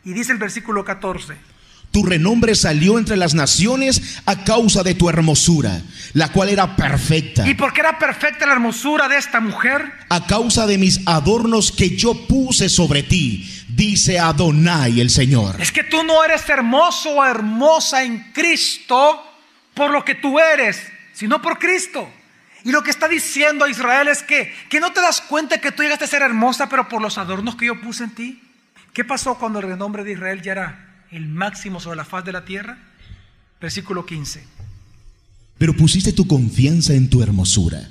Y 0.10 0.14
dice 0.14 0.32
el 0.32 0.40
versículo 0.40 0.84
14. 0.84 1.36
Tu 1.92 2.04
renombre 2.04 2.56
salió 2.56 2.98
entre 2.98 3.16
las 3.16 3.36
naciones 3.36 4.20
a 4.26 4.44
causa 4.44 4.82
de 4.82 4.96
tu 4.96 5.08
hermosura, 5.08 5.84
la 6.14 6.32
cual 6.32 6.50
era 6.50 6.76
perfecta. 6.76 7.48
¿Y 7.48 7.54
por 7.54 7.74
qué 7.74 7.82
era 7.82 8.00
perfecta 8.00 8.48
la 8.48 8.54
hermosura 8.54 9.08
de 9.08 9.18
esta 9.18 9.40
mujer? 9.40 9.94
A 10.10 10.26
causa 10.26 10.66
de 10.66 10.80
mis 10.80 11.08
adornos 11.08 11.72
que 11.72 11.96
yo 11.96 12.26
puse 12.26 12.70
sobre 12.70 13.04
ti, 13.04 13.48
dice 13.68 14.18
Adonai 14.18 15.00
el 15.00 15.12
Señor. 15.12 15.62
Es 15.62 15.72
que 15.72 15.84
tú 15.84 16.02
no 16.02 16.24
eres 16.24 16.50
hermoso 16.50 17.12
o 17.12 17.24
hermosa 17.24 18.02
en 18.04 18.32
Cristo 18.34 19.24
por 19.76 19.92
lo 19.92 20.04
que 20.04 20.16
tú 20.16 20.40
eres, 20.40 20.82
sino 21.14 21.40
por 21.40 21.60
Cristo. 21.60 22.10
Y 22.64 22.72
lo 22.72 22.82
que 22.82 22.90
está 22.90 23.08
diciendo 23.08 23.66
a 23.66 23.70
Israel 23.70 24.08
es 24.08 24.24
que, 24.24 24.52
que 24.70 24.80
no 24.80 24.92
te 24.92 25.02
das 25.02 25.22
cuenta 25.22 25.62
que 25.62 25.72
tú 25.72 25.84
llegaste 25.84 26.06
a 26.06 26.08
ser 26.08 26.24
hermosa, 26.24 26.68
pero 26.68 26.90
por 26.90 27.00
los 27.00 27.20
adornos 27.20 27.56
que 27.56 27.68
yo 27.68 27.80
puse 27.80 28.06
en 28.06 28.16
ti. 28.16 28.49
¿Qué 29.00 29.06
pasó 29.06 29.36
cuando 29.36 29.60
el 29.60 29.66
renombre 29.66 30.04
de 30.04 30.12
Israel 30.12 30.42
ya 30.42 30.52
era 30.52 31.06
el 31.10 31.30
máximo 31.30 31.80
sobre 31.80 31.96
la 31.96 32.04
faz 32.04 32.26
de 32.26 32.34
la 32.34 32.44
tierra? 32.44 32.78
Versículo 33.62 34.06
15. 34.06 34.44
Pero 35.58 35.74
pusiste 35.74 36.12
tu 36.12 36.28
confianza 36.28 36.94
en 36.94 37.10
tu 37.10 37.24
hermosura 37.24 37.90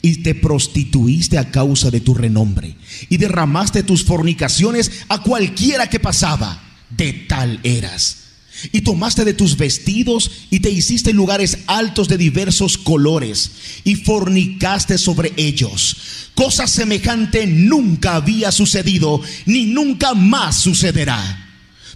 y 0.00 0.22
te 0.22 0.34
prostituiste 0.34 1.36
a 1.36 1.50
causa 1.50 1.90
de 1.90 2.00
tu 2.00 2.14
renombre 2.14 2.74
y 3.10 3.18
derramaste 3.18 3.82
tus 3.82 4.06
fornicaciones 4.06 5.04
a 5.10 5.20
cualquiera 5.20 5.90
que 5.90 6.00
pasaba. 6.00 6.58
De 6.88 7.12
tal 7.12 7.60
eras. 7.62 8.25
Y 8.72 8.80
tomaste 8.80 9.24
de 9.24 9.34
tus 9.34 9.56
vestidos 9.56 10.30
y 10.50 10.60
te 10.60 10.70
hiciste 10.70 11.12
lugares 11.12 11.58
altos 11.66 12.08
de 12.08 12.16
diversos 12.16 12.78
colores 12.78 13.50
y 13.84 13.96
fornicaste 13.96 14.98
sobre 14.98 15.32
ellos. 15.36 15.96
Cosa 16.34 16.66
semejante 16.66 17.46
nunca 17.46 18.16
había 18.16 18.52
sucedido 18.52 19.20
ni 19.44 19.66
nunca 19.66 20.14
más 20.14 20.56
sucederá. 20.56 21.44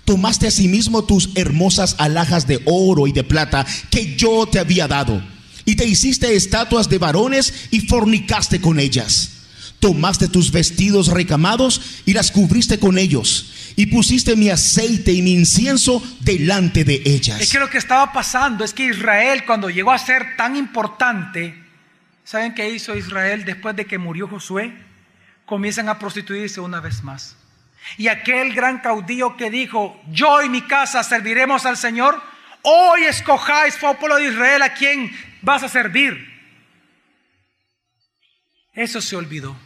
Tomaste 0.05 0.49
asimismo 0.49 1.05
tus 1.05 1.31
hermosas 1.35 1.95
alhajas 1.99 2.47
de 2.47 2.61
oro 2.65 3.07
y 3.07 3.13
de 3.13 3.25
plata 3.25 3.67
que 3.91 4.17
yo 4.17 4.47
te 4.47 4.59
había 4.59 4.89
dado 4.89 5.23
y 5.65 5.77
te 5.77 5.87
hiciste 5.87 6.35
estatuas 6.35 6.89
de 6.89 6.99
varones 6.99 7.53
y 7.71 7.81
fornicaste 7.81 8.61
con 8.61 8.81
ellas. 8.81 9.31
Tomaste 9.79 10.29
tus 10.29 10.53
vestidos 10.53 11.09
recamados 11.09 11.81
y 12.07 12.13
las 12.13 12.31
cubriste 12.31 12.79
con 12.79 12.99
ellos 12.99 13.47
y 13.81 13.87
pusiste 13.87 14.37
mi 14.37 14.51
aceite 14.51 15.11
y 15.11 15.23
mi 15.23 15.33
incienso 15.33 16.03
delante 16.21 16.85
de 16.85 17.01
ellas. 17.03 17.41
Es 17.41 17.51
que 17.51 17.59
lo 17.59 17.71
que 17.71 17.79
estaba 17.79 18.13
pasando 18.13 18.63
es 18.63 18.75
que 18.75 18.85
Israel 18.85 19.47
cuando 19.47 19.71
llegó 19.71 19.91
a 19.91 19.97
ser 19.97 20.37
tan 20.37 20.55
importante, 20.55 21.55
¿saben 22.23 22.53
qué 22.55 22.69
hizo 22.69 22.95
Israel 22.95 23.47
después 23.47 23.75
de 23.75 23.87
que 23.87 23.97
murió 23.97 24.29
Josué? 24.29 24.75
Comienzan 25.47 25.89
a 25.89 25.99
prostituirse 25.99 26.61
una 26.61 26.81
vez 26.81 27.03
más. 27.03 27.37
Y 27.97 28.09
aquel 28.09 28.53
gran 28.53 28.81
caudillo 28.81 29.39
que 29.39 29.49
dijo, 29.49 29.99
yo 30.11 30.43
y 30.43 30.51
mi 30.51 30.61
casa 30.61 31.03
serviremos 31.03 31.65
al 31.65 31.79
Señor, 31.79 32.23
hoy 32.61 33.05
escojáis, 33.05 33.77
pueblo 33.77 34.17
de 34.17 34.27
Israel, 34.27 34.61
a 34.61 34.75
quien 34.75 35.11
vas 35.41 35.63
a 35.63 35.71
servir. 35.71 36.29
Eso 38.75 39.01
se 39.01 39.17
olvidó. 39.17 39.57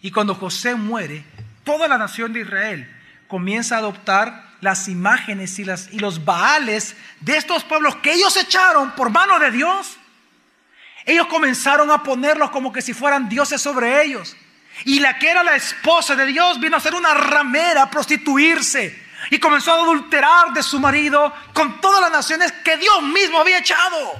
Y 0.00 0.12
cuando 0.12 0.34
José 0.34 0.76
muere, 0.76 1.24
toda 1.62 1.88
la 1.88 1.98
nación 1.98 2.32
de 2.32 2.40
Israel 2.40 2.96
comienza 3.30 3.76
a 3.76 3.78
adoptar 3.78 4.50
las 4.60 4.88
imágenes 4.88 5.58
y, 5.58 5.64
las, 5.64 5.90
los 5.94 6.24
baales 6.24 6.96
de 7.20 7.36
estos 7.36 7.64
pueblos 7.64 7.96
que 7.96 8.12
ellos 8.12 8.36
echaron 8.36 8.90
por 8.94 9.08
mano 9.08 9.38
de 9.38 9.50
Dios. 9.52 9.96
Ellos 11.06 11.28
comenzaron 11.28 11.90
a 11.90 12.02
ponerlos 12.02 12.50
como 12.50 12.72
que 12.72 12.82
si 12.82 12.92
fueran 12.92 13.28
dioses 13.28 13.62
sobre 13.62 14.04
ellos. 14.04 14.36
Y 14.84 15.00
la 15.00 15.18
que 15.18 15.30
era 15.30 15.42
la 15.42 15.56
esposa 15.56 16.14
de 16.14 16.26
Dios 16.26 16.60
vino 16.60 16.76
a 16.76 16.80
ser 16.80 16.94
una 16.94 17.14
ramera, 17.14 17.84
a 17.84 17.90
prostituirse. 17.90 19.08
Y 19.30 19.38
comenzó 19.38 19.72
a 19.72 19.82
adulterar 19.82 20.52
de 20.52 20.62
su 20.62 20.80
marido 20.80 21.32
con 21.52 21.80
todas 21.80 22.00
las 22.00 22.10
naciones 22.10 22.52
que 22.64 22.76
Dios 22.76 23.02
mismo 23.02 23.38
había 23.38 23.58
echado. 23.58 24.12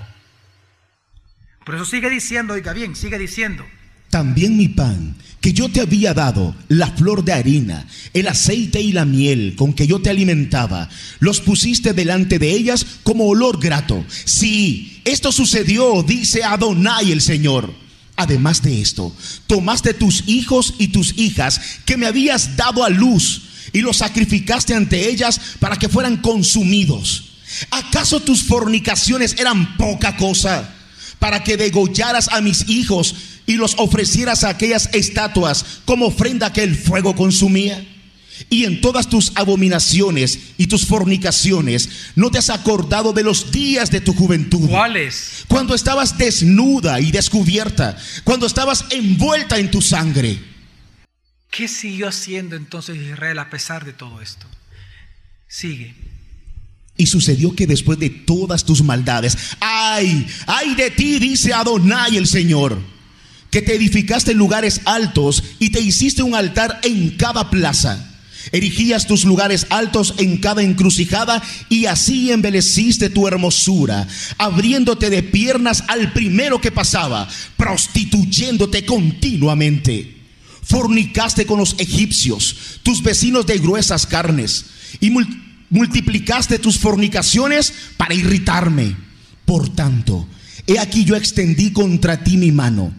Por 1.64 1.74
eso 1.74 1.84
sigue 1.84 2.08
diciendo, 2.08 2.54
oiga 2.54 2.72
bien, 2.72 2.94
sigue 2.96 3.18
diciendo. 3.18 3.66
También 4.08 4.56
mi 4.56 4.68
pan 4.68 5.16
que 5.40 5.52
yo 5.52 5.70
te 5.70 5.80
había 5.80 6.12
dado 6.14 6.54
la 6.68 6.88
flor 6.88 7.24
de 7.24 7.32
harina, 7.32 7.86
el 8.12 8.28
aceite 8.28 8.80
y 8.80 8.92
la 8.92 9.04
miel 9.04 9.54
con 9.56 9.72
que 9.72 9.86
yo 9.86 10.00
te 10.00 10.10
alimentaba, 10.10 10.88
los 11.18 11.40
pusiste 11.40 11.92
delante 11.92 12.38
de 12.38 12.50
ellas 12.52 12.84
como 13.02 13.26
olor 13.26 13.58
grato. 13.60 14.04
Sí, 14.24 15.00
esto 15.04 15.32
sucedió, 15.32 16.02
dice 16.02 16.44
Adonai 16.44 17.12
el 17.12 17.20
Señor. 17.20 17.72
Además 18.16 18.60
de 18.62 18.82
esto, 18.82 19.16
tomaste 19.46 19.94
tus 19.94 20.24
hijos 20.26 20.74
y 20.78 20.88
tus 20.88 21.16
hijas 21.16 21.60
que 21.86 21.96
me 21.96 22.06
habías 22.06 22.54
dado 22.56 22.84
a 22.84 22.90
luz 22.90 23.42
y 23.72 23.80
los 23.80 23.98
sacrificaste 23.98 24.74
ante 24.74 25.08
ellas 25.08 25.40
para 25.58 25.76
que 25.76 25.88
fueran 25.88 26.18
consumidos. 26.18 27.30
¿Acaso 27.70 28.20
tus 28.20 28.42
fornicaciones 28.42 29.36
eran 29.38 29.76
poca 29.78 30.16
cosa 30.18 30.74
para 31.20 31.44
que 31.44 31.56
degollaras 31.56 32.28
a 32.32 32.40
mis 32.40 32.68
hijos 32.68 33.14
y 33.46 33.54
los 33.54 33.74
ofrecieras 33.78 34.42
a 34.42 34.48
aquellas 34.48 34.90
estatuas 34.92 35.64
como 35.84 36.06
ofrenda 36.06 36.52
que 36.52 36.64
el 36.64 36.74
fuego 36.74 37.14
consumía? 37.14 37.86
Y 38.48 38.64
en 38.64 38.80
todas 38.80 39.08
tus 39.08 39.32
abominaciones 39.36 40.38
y 40.56 40.66
tus 40.66 40.86
fornicaciones, 40.86 41.88
¿no 42.16 42.30
te 42.30 42.38
has 42.38 42.50
acordado 42.50 43.12
de 43.12 43.22
los 43.22 43.52
días 43.52 43.90
de 43.90 44.00
tu 44.00 44.14
juventud? 44.14 44.68
¿Cuáles? 44.68 45.44
Cuando 45.46 45.74
estabas 45.74 46.16
desnuda 46.16 47.00
y 47.00 47.12
descubierta, 47.12 47.96
cuando 48.24 48.46
estabas 48.46 48.86
envuelta 48.90 49.58
en 49.58 49.70
tu 49.70 49.82
sangre. 49.82 50.40
¿Qué 51.50 51.68
siguió 51.68 52.08
haciendo 52.08 52.56
entonces 52.56 52.96
Israel 52.96 53.38
a 53.38 53.50
pesar 53.50 53.84
de 53.84 53.92
todo 53.92 54.22
esto? 54.22 54.46
Sigue. 55.46 55.94
Y 56.96 57.06
sucedió 57.06 57.54
que 57.54 57.66
después 57.66 57.98
de 57.98 58.10
todas 58.10 58.64
tus 58.64 58.82
maldades, 58.82 59.36
ay, 59.60 60.26
ay 60.46 60.74
de 60.74 60.90
ti, 60.90 61.18
dice 61.18 61.52
Adonai 61.54 62.16
el 62.16 62.26
Señor, 62.26 62.78
que 63.50 63.62
te 63.62 63.74
edificaste 63.74 64.34
lugares 64.34 64.82
altos 64.84 65.42
y 65.58 65.70
te 65.70 65.80
hiciste 65.80 66.22
un 66.22 66.34
altar 66.34 66.80
en 66.82 67.10
cada 67.16 67.50
plaza. 67.50 68.06
Erigías 68.52 69.06
tus 69.06 69.24
lugares 69.24 69.66
altos 69.70 70.14
en 70.18 70.38
cada 70.38 70.62
encrucijada 70.62 71.42
y 71.68 71.86
así 71.86 72.32
embeleciste 72.32 73.10
tu 73.10 73.28
hermosura, 73.28 74.08
abriéndote 74.38 75.10
de 75.10 75.22
piernas 75.22 75.84
al 75.88 76.12
primero 76.12 76.60
que 76.60 76.72
pasaba, 76.72 77.28
prostituyéndote 77.56 78.84
continuamente. 78.86 80.16
Fornicaste 80.62 81.46
con 81.46 81.58
los 81.58 81.76
egipcios, 81.78 82.56
tus 82.82 83.02
vecinos 83.02 83.46
de 83.46 83.58
gruesas 83.58 84.06
carnes, 84.06 84.66
y 85.00 85.10
multiplicaste 85.70 86.58
tus 86.58 86.78
fornicaciones 86.78 87.72
para 87.96 88.14
irritarme. 88.14 88.96
Por 89.44 89.68
tanto, 89.70 90.28
he 90.66 90.78
aquí 90.78 91.04
yo 91.04 91.16
extendí 91.16 91.72
contra 91.72 92.22
ti 92.22 92.36
mi 92.36 92.52
mano 92.52 92.92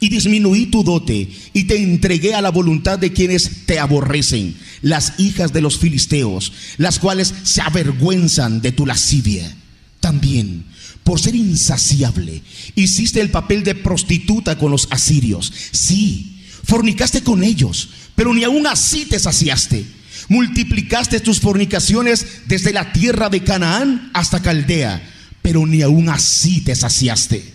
y 0.00 0.08
disminuí 0.08 0.66
tu 0.66 0.84
dote 0.84 1.28
y 1.52 1.64
te 1.64 1.82
entregué 1.82 2.34
a 2.34 2.42
la 2.42 2.50
voluntad 2.50 2.98
de 2.98 3.12
quienes 3.12 3.66
te 3.66 3.78
aborrecen, 3.78 4.56
las 4.82 5.18
hijas 5.18 5.52
de 5.52 5.60
los 5.60 5.78
filisteos, 5.78 6.52
las 6.76 6.98
cuales 6.98 7.34
se 7.42 7.60
avergüenzan 7.62 8.60
de 8.60 8.72
tu 8.72 8.86
lascivia. 8.86 9.54
También, 10.00 10.64
por 11.02 11.20
ser 11.20 11.34
insaciable, 11.34 12.42
hiciste 12.76 13.20
el 13.20 13.30
papel 13.30 13.64
de 13.64 13.74
prostituta 13.74 14.56
con 14.58 14.70
los 14.70 14.88
asirios. 14.90 15.52
Sí, 15.72 16.42
fornicaste 16.64 17.22
con 17.22 17.42
ellos, 17.42 17.88
pero 18.14 18.32
ni 18.32 18.44
aún 18.44 18.66
así 18.66 19.06
te 19.06 19.18
saciaste. 19.18 19.84
Multiplicaste 20.28 21.20
tus 21.20 21.40
fornicaciones 21.40 22.42
desde 22.46 22.72
la 22.72 22.92
tierra 22.92 23.30
de 23.30 23.42
Canaán 23.42 24.10
hasta 24.12 24.42
Caldea, 24.42 25.02
pero 25.40 25.66
ni 25.66 25.82
aún 25.82 26.08
así 26.10 26.60
te 26.60 26.74
saciaste. 26.74 27.54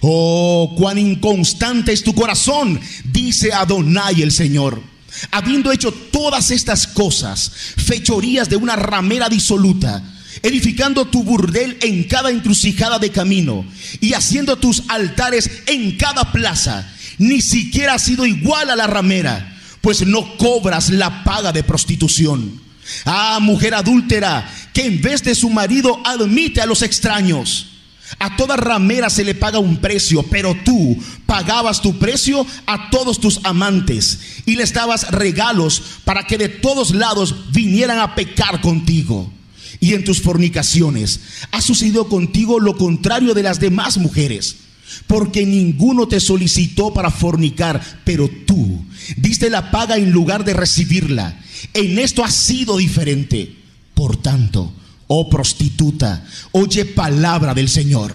Oh, 0.00 0.74
cuán 0.78 0.98
inconstante 0.98 1.92
es 1.92 2.02
tu 2.02 2.14
corazón, 2.14 2.80
dice 3.04 3.52
Adonai 3.52 4.22
el 4.22 4.32
Señor. 4.32 4.82
Habiendo 5.30 5.72
hecho 5.72 5.92
todas 5.92 6.50
estas 6.50 6.86
cosas, 6.86 7.50
fechorías 7.76 8.48
de 8.48 8.56
una 8.56 8.76
ramera 8.76 9.28
disoluta, 9.28 10.02
edificando 10.42 11.06
tu 11.06 11.22
burdel 11.22 11.78
en 11.80 12.04
cada 12.04 12.30
encrucijada 12.30 12.98
de 12.98 13.10
camino 13.10 13.64
y 14.00 14.12
haciendo 14.12 14.56
tus 14.56 14.82
altares 14.88 15.50
en 15.66 15.96
cada 15.96 16.32
plaza, 16.32 16.92
ni 17.18 17.40
siquiera 17.40 17.94
has 17.94 18.02
sido 18.02 18.26
igual 18.26 18.70
a 18.70 18.76
la 18.76 18.86
ramera, 18.86 19.55
pues 19.86 20.04
no 20.04 20.36
cobras 20.36 20.90
la 20.90 21.22
paga 21.22 21.52
de 21.52 21.62
prostitución. 21.62 22.60
Ah, 23.04 23.38
mujer 23.40 23.72
adúltera, 23.72 24.52
que 24.74 24.84
en 24.84 25.00
vez 25.00 25.22
de 25.22 25.36
su 25.36 25.48
marido 25.48 26.00
admite 26.04 26.60
a 26.60 26.66
los 26.66 26.82
extraños 26.82 27.68
a 28.18 28.34
toda 28.34 28.56
ramera 28.56 29.10
se 29.10 29.22
le 29.22 29.36
paga 29.36 29.60
un 29.60 29.76
precio, 29.76 30.24
pero 30.24 30.56
tú 30.64 30.96
pagabas 31.24 31.82
tu 31.82 32.00
precio 32.00 32.44
a 32.66 32.90
todos 32.90 33.20
tus 33.20 33.38
amantes 33.44 34.18
y 34.44 34.56
les 34.56 34.72
dabas 34.72 35.08
regalos 35.12 35.80
para 36.04 36.26
que 36.26 36.36
de 36.36 36.48
todos 36.48 36.92
lados 36.92 37.52
vinieran 37.52 38.00
a 38.00 38.16
pecar 38.16 38.60
contigo. 38.60 39.32
Y 39.78 39.94
en 39.94 40.02
tus 40.02 40.20
fornicaciones 40.20 41.20
ha 41.52 41.60
sucedido 41.60 42.08
contigo 42.08 42.58
lo 42.58 42.76
contrario 42.76 43.34
de 43.34 43.44
las 43.44 43.60
demás 43.60 43.98
mujeres, 43.98 44.56
porque 45.06 45.46
ninguno 45.46 46.08
te 46.08 46.20
solicitó 46.20 46.92
para 46.92 47.10
fornicar, 47.10 47.80
pero 48.04 48.28
tú 48.46 48.84
diste 49.16 49.50
la 49.50 49.70
paga 49.70 49.96
en 49.96 50.10
lugar 50.10 50.44
de 50.44 50.54
recibirla. 50.54 51.40
En 51.74 51.98
esto 51.98 52.24
ha 52.24 52.30
sido 52.30 52.76
diferente. 52.76 53.54
Por 53.94 54.16
tanto, 54.16 54.72
oh 55.06 55.30
prostituta, 55.30 56.26
oye 56.52 56.84
palabra 56.84 57.54
del 57.54 57.68
Señor. 57.68 58.14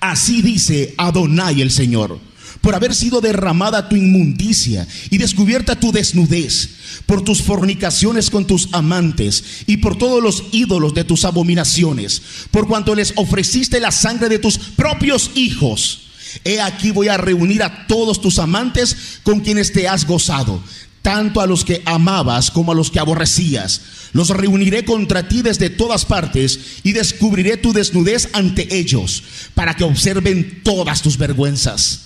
Así 0.00 0.42
dice 0.42 0.94
Adonai 0.98 1.62
el 1.62 1.70
Señor, 1.70 2.20
por 2.64 2.74
haber 2.74 2.94
sido 2.94 3.20
derramada 3.20 3.90
tu 3.90 3.94
inmundicia 3.94 4.88
y 5.10 5.18
descubierta 5.18 5.78
tu 5.78 5.92
desnudez, 5.92 6.70
por 7.04 7.22
tus 7.22 7.42
fornicaciones 7.42 8.30
con 8.30 8.46
tus 8.46 8.70
amantes 8.72 9.44
y 9.66 9.76
por 9.76 9.98
todos 9.98 10.22
los 10.22 10.44
ídolos 10.50 10.94
de 10.94 11.04
tus 11.04 11.26
abominaciones, 11.26 12.22
por 12.50 12.66
cuanto 12.66 12.94
les 12.94 13.12
ofreciste 13.16 13.80
la 13.80 13.92
sangre 13.92 14.30
de 14.30 14.38
tus 14.38 14.56
propios 14.56 15.32
hijos. 15.34 16.06
He 16.42 16.58
aquí 16.58 16.90
voy 16.90 17.08
a 17.08 17.18
reunir 17.18 17.62
a 17.62 17.86
todos 17.86 18.22
tus 18.22 18.38
amantes 18.38 18.96
con 19.24 19.40
quienes 19.40 19.70
te 19.70 19.86
has 19.86 20.06
gozado, 20.06 20.62
tanto 21.02 21.42
a 21.42 21.46
los 21.46 21.66
que 21.66 21.82
amabas 21.84 22.50
como 22.50 22.72
a 22.72 22.74
los 22.74 22.90
que 22.90 22.98
aborrecías. 22.98 23.82
Los 24.14 24.30
reuniré 24.30 24.86
contra 24.86 25.28
ti 25.28 25.42
desde 25.42 25.68
todas 25.68 26.06
partes 26.06 26.58
y 26.82 26.92
descubriré 26.92 27.58
tu 27.58 27.74
desnudez 27.74 28.30
ante 28.32 28.74
ellos, 28.74 29.22
para 29.54 29.74
que 29.74 29.84
observen 29.84 30.62
todas 30.64 31.02
tus 31.02 31.18
vergüenzas. 31.18 32.03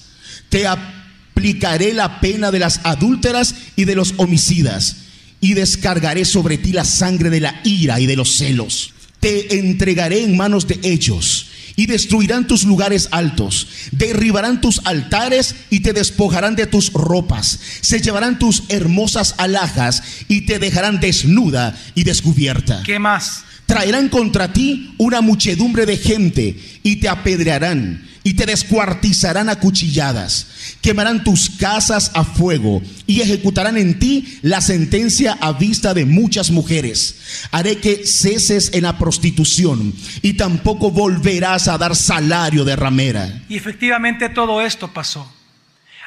Te 0.48 0.66
aplicaré 0.66 1.92
la 1.92 2.20
pena 2.20 2.50
de 2.50 2.58
las 2.58 2.80
adúlteras 2.84 3.54
y 3.76 3.84
de 3.84 3.94
los 3.94 4.14
homicidas, 4.16 4.96
y 5.40 5.54
descargaré 5.54 6.24
sobre 6.24 6.58
ti 6.58 6.72
la 6.72 6.84
sangre 6.84 7.30
de 7.30 7.40
la 7.40 7.60
ira 7.64 8.00
y 8.00 8.06
de 8.06 8.16
los 8.16 8.36
celos. 8.36 8.92
Te 9.20 9.58
entregaré 9.58 10.22
en 10.22 10.36
manos 10.36 10.66
de 10.66 10.78
ellos 10.82 11.46
y 11.78 11.86
destruirán 11.86 12.48
tus 12.48 12.64
lugares 12.64 13.08
altos, 13.12 13.68
derribarán 13.92 14.60
tus 14.60 14.80
altares 14.84 15.54
y 15.70 15.80
te 15.80 15.92
despojarán 15.92 16.56
de 16.56 16.66
tus 16.66 16.92
ropas, 16.92 17.60
se 17.80 18.00
llevarán 18.00 18.40
tus 18.40 18.64
hermosas 18.68 19.36
alhajas 19.38 20.02
y 20.26 20.40
te 20.40 20.58
dejarán 20.58 20.98
desnuda 20.98 21.78
y 21.94 22.02
descubierta. 22.02 22.82
¿Qué 22.84 22.98
más? 22.98 23.44
Traerán 23.68 24.08
contra 24.08 24.50
ti 24.50 24.94
una 24.96 25.20
muchedumbre 25.20 25.84
de 25.84 25.98
gente 25.98 26.58
y 26.82 26.96
te 26.96 27.08
apedrearán 27.10 28.02
y 28.24 28.32
te 28.32 28.46
descuartizarán 28.46 29.50
a 29.50 29.56
cuchilladas. 29.56 30.78
Quemarán 30.80 31.22
tus 31.22 31.50
casas 31.50 32.10
a 32.14 32.24
fuego 32.24 32.80
y 33.06 33.20
ejecutarán 33.20 33.76
en 33.76 33.98
ti 33.98 34.38
la 34.40 34.62
sentencia 34.62 35.36
a 35.42 35.52
vista 35.52 35.92
de 35.92 36.06
muchas 36.06 36.50
mujeres. 36.50 37.48
Haré 37.50 37.76
que 37.76 38.06
ceses 38.06 38.70
en 38.72 38.84
la 38.84 38.96
prostitución 38.96 39.92
y 40.22 40.32
tampoco 40.32 40.90
volverás 40.90 41.68
a 41.68 41.76
dar 41.76 41.94
salario 41.94 42.64
de 42.64 42.74
ramera. 42.74 43.42
Y 43.50 43.56
efectivamente 43.58 44.30
todo 44.30 44.62
esto 44.62 44.88
pasó. 44.94 45.30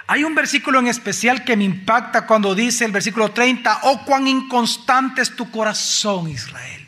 Hay 0.07 0.23
un 0.23 0.33
versículo 0.33 0.79
en 0.79 0.87
especial 0.87 1.43
que 1.43 1.55
me 1.55 1.65
impacta 1.65 2.25
cuando 2.25 2.55
dice 2.55 2.85
el 2.85 2.91
versículo 2.91 3.29
30, 3.29 3.81
oh 3.83 4.03
cuán 4.03 4.27
inconstante 4.27 5.21
es 5.21 5.35
tu 5.35 5.51
corazón, 5.51 6.27
Israel. 6.27 6.87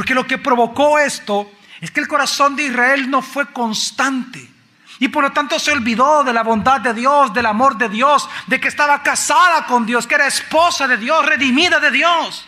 Porque 0.00 0.14
lo 0.14 0.26
que 0.26 0.38
provocó 0.38 0.98
esto 0.98 1.52
es 1.78 1.90
que 1.90 2.00
el 2.00 2.08
corazón 2.08 2.56
de 2.56 2.62
Israel 2.62 3.10
no 3.10 3.20
fue 3.20 3.52
constante. 3.52 4.50
Y 4.98 5.08
por 5.08 5.22
lo 5.22 5.30
tanto 5.32 5.58
se 5.58 5.72
olvidó 5.72 6.24
de 6.24 6.32
la 6.32 6.42
bondad 6.42 6.80
de 6.80 6.94
Dios, 6.94 7.34
del 7.34 7.44
amor 7.44 7.76
de 7.76 7.90
Dios, 7.90 8.26
de 8.46 8.58
que 8.58 8.68
estaba 8.68 9.02
casada 9.02 9.66
con 9.66 9.84
Dios, 9.84 10.06
que 10.06 10.14
era 10.14 10.26
esposa 10.26 10.88
de 10.88 10.96
Dios, 10.96 11.26
redimida 11.26 11.78
de 11.80 11.90
Dios. 11.90 12.46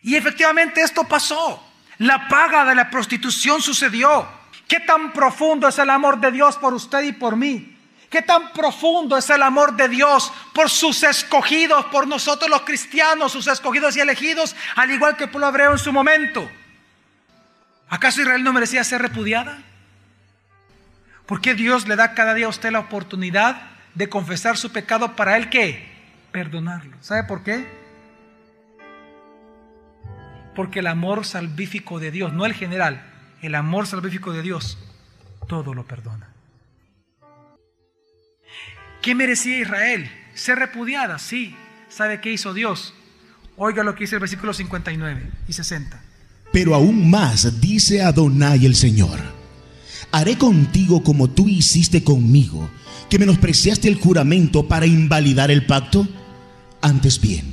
Y 0.00 0.16
efectivamente 0.16 0.80
esto 0.80 1.04
pasó. 1.04 1.62
La 1.98 2.26
paga 2.26 2.64
de 2.64 2.74
la 2.74 2.88
prostitución 2.88 3.60
sucedió. 3.60 4.26
¿Qué 4.66 4.80
tan 4.80 5.12
profundo 5.12 5.68
es 5.68 5.78
el 5.78 5.90
amor 5.90 6.18
de 6.18 6.32
Dios 6.32 6.56
por 6.56 6.72
usted 6.72 7.02
y 7.02 7.12
por 7.12 7.36
mí? 7.36 7.71
¿Qué 8.12 8.22
tan 8.22 8.52
profundo 8.52 9.16
es 9.16 9.28
el 9.30 9.42
amor 9.42 9.74
de 9.74 9.88
Dios 9.88 10.32
por 10.52 10.70
sus 10.70 11.02
escogidos, 11.02 11.86
por 11.86 12.06
nosotros 12.06 12.48
los 12.48 12.62
cristianos, 12.62 13.32
sus 13.32 13.48
escogidos 13.48 13.96
y 13.96 14.00
elegidos, 14.00 14.54
al 14.76 14.90
igual 14.92 15.16
que 15.16 15.24
el 15.24 15.30
pueblo 15.30 15.48
hebreo 15.48 15.72
en 15.72 15.78
su 15.78 15.92
momento? 15.92 16.48
¿Acaso 17.88 18.20
Israel 18.20 18.44
no 18.44 18.52
merecía 18.52 18.84
ser 18.84 19.02
repudiada? 19.02 19.62
¿Por 21.26 21.40
qué 21.40 21.54
Dios 21.54 21.88
le 21.88 21.96
da 21.96 22.14
cada 22.14 22.34
día 22.34 22.46
a 22.46 22.50
usted 22.50 22.70
la 22.70 22.80
oportunidad 22.80 23.72
de 23.94 24.08
confesar 24.08 24.56
su 24.56 24.70
pecado 24.70 25.16
para 25.16 25.36
él 25.36 25.50
que 25.50 25.90
perdonarlo. 26.32 26.96
¿Sabe 27.00 27.24
por 27.24 27.42
qué? 27.42 27.66
Porque 30.54 30.80
el 30.80 30.86
amor 30.86 31.24
salvífico 31.24 32.00
de 32.00 32.10
Dios, 32.10 32.32
no 32.32 32.46
el 32.46 32.54
general, 32.54 33.02
el 33.40 33.54
amor 33.54 33.86
salvífico 33.86 34.32
de 34.32 34.42
Dios, 34.42 34.78
todo 35.48 35.74
lo 35.74 35.84
perdona. 35.84 36.31
¿Qué 39.02 39.16
merecía 39.16 39.58
Israel? 39.58 40.08
Ser 40.32 40.60
repudiada, 40.60 41.18
sí. 41.18 41.56
¿Sabe 41.88 42.20
qué 42.20 42.32
hizo 42.32 42.54
Dios? 42.54 42.94
Oiga 43.56 43.82
lo 43.82 43.96
que 43.96 44.04
dice 44.04 44.14
el 44.14 44.20
versículo 44.20 44.54
59 44.54 45.22
y 45.48 45.52
60. 45.52 46.00
Pero 46.52 46.74
aún 46.76 47.10
más 47.10 47.60
dice 47.60 48.00
Adonai 48.00 48.64
el 48.64 48.76
Señor, 48.76 49.18
haré 50.12 50.38
contigo 50.38 51.02
como 51.02 51.28
tú 51.28 51.48
hiciste 51.48 52.04
conmigo, 52.04 52.70
que 53.10 53.18
menospreciaste 53.18 53.88
el 53.88 53.96
juramento 53.96 54.68
para 54.68 54.86
invalidar 54.86 55.50
el 55.50 55.66
pacto. 55.66 56.06
Antes 56.80 57.20
bien, 57.20 57.52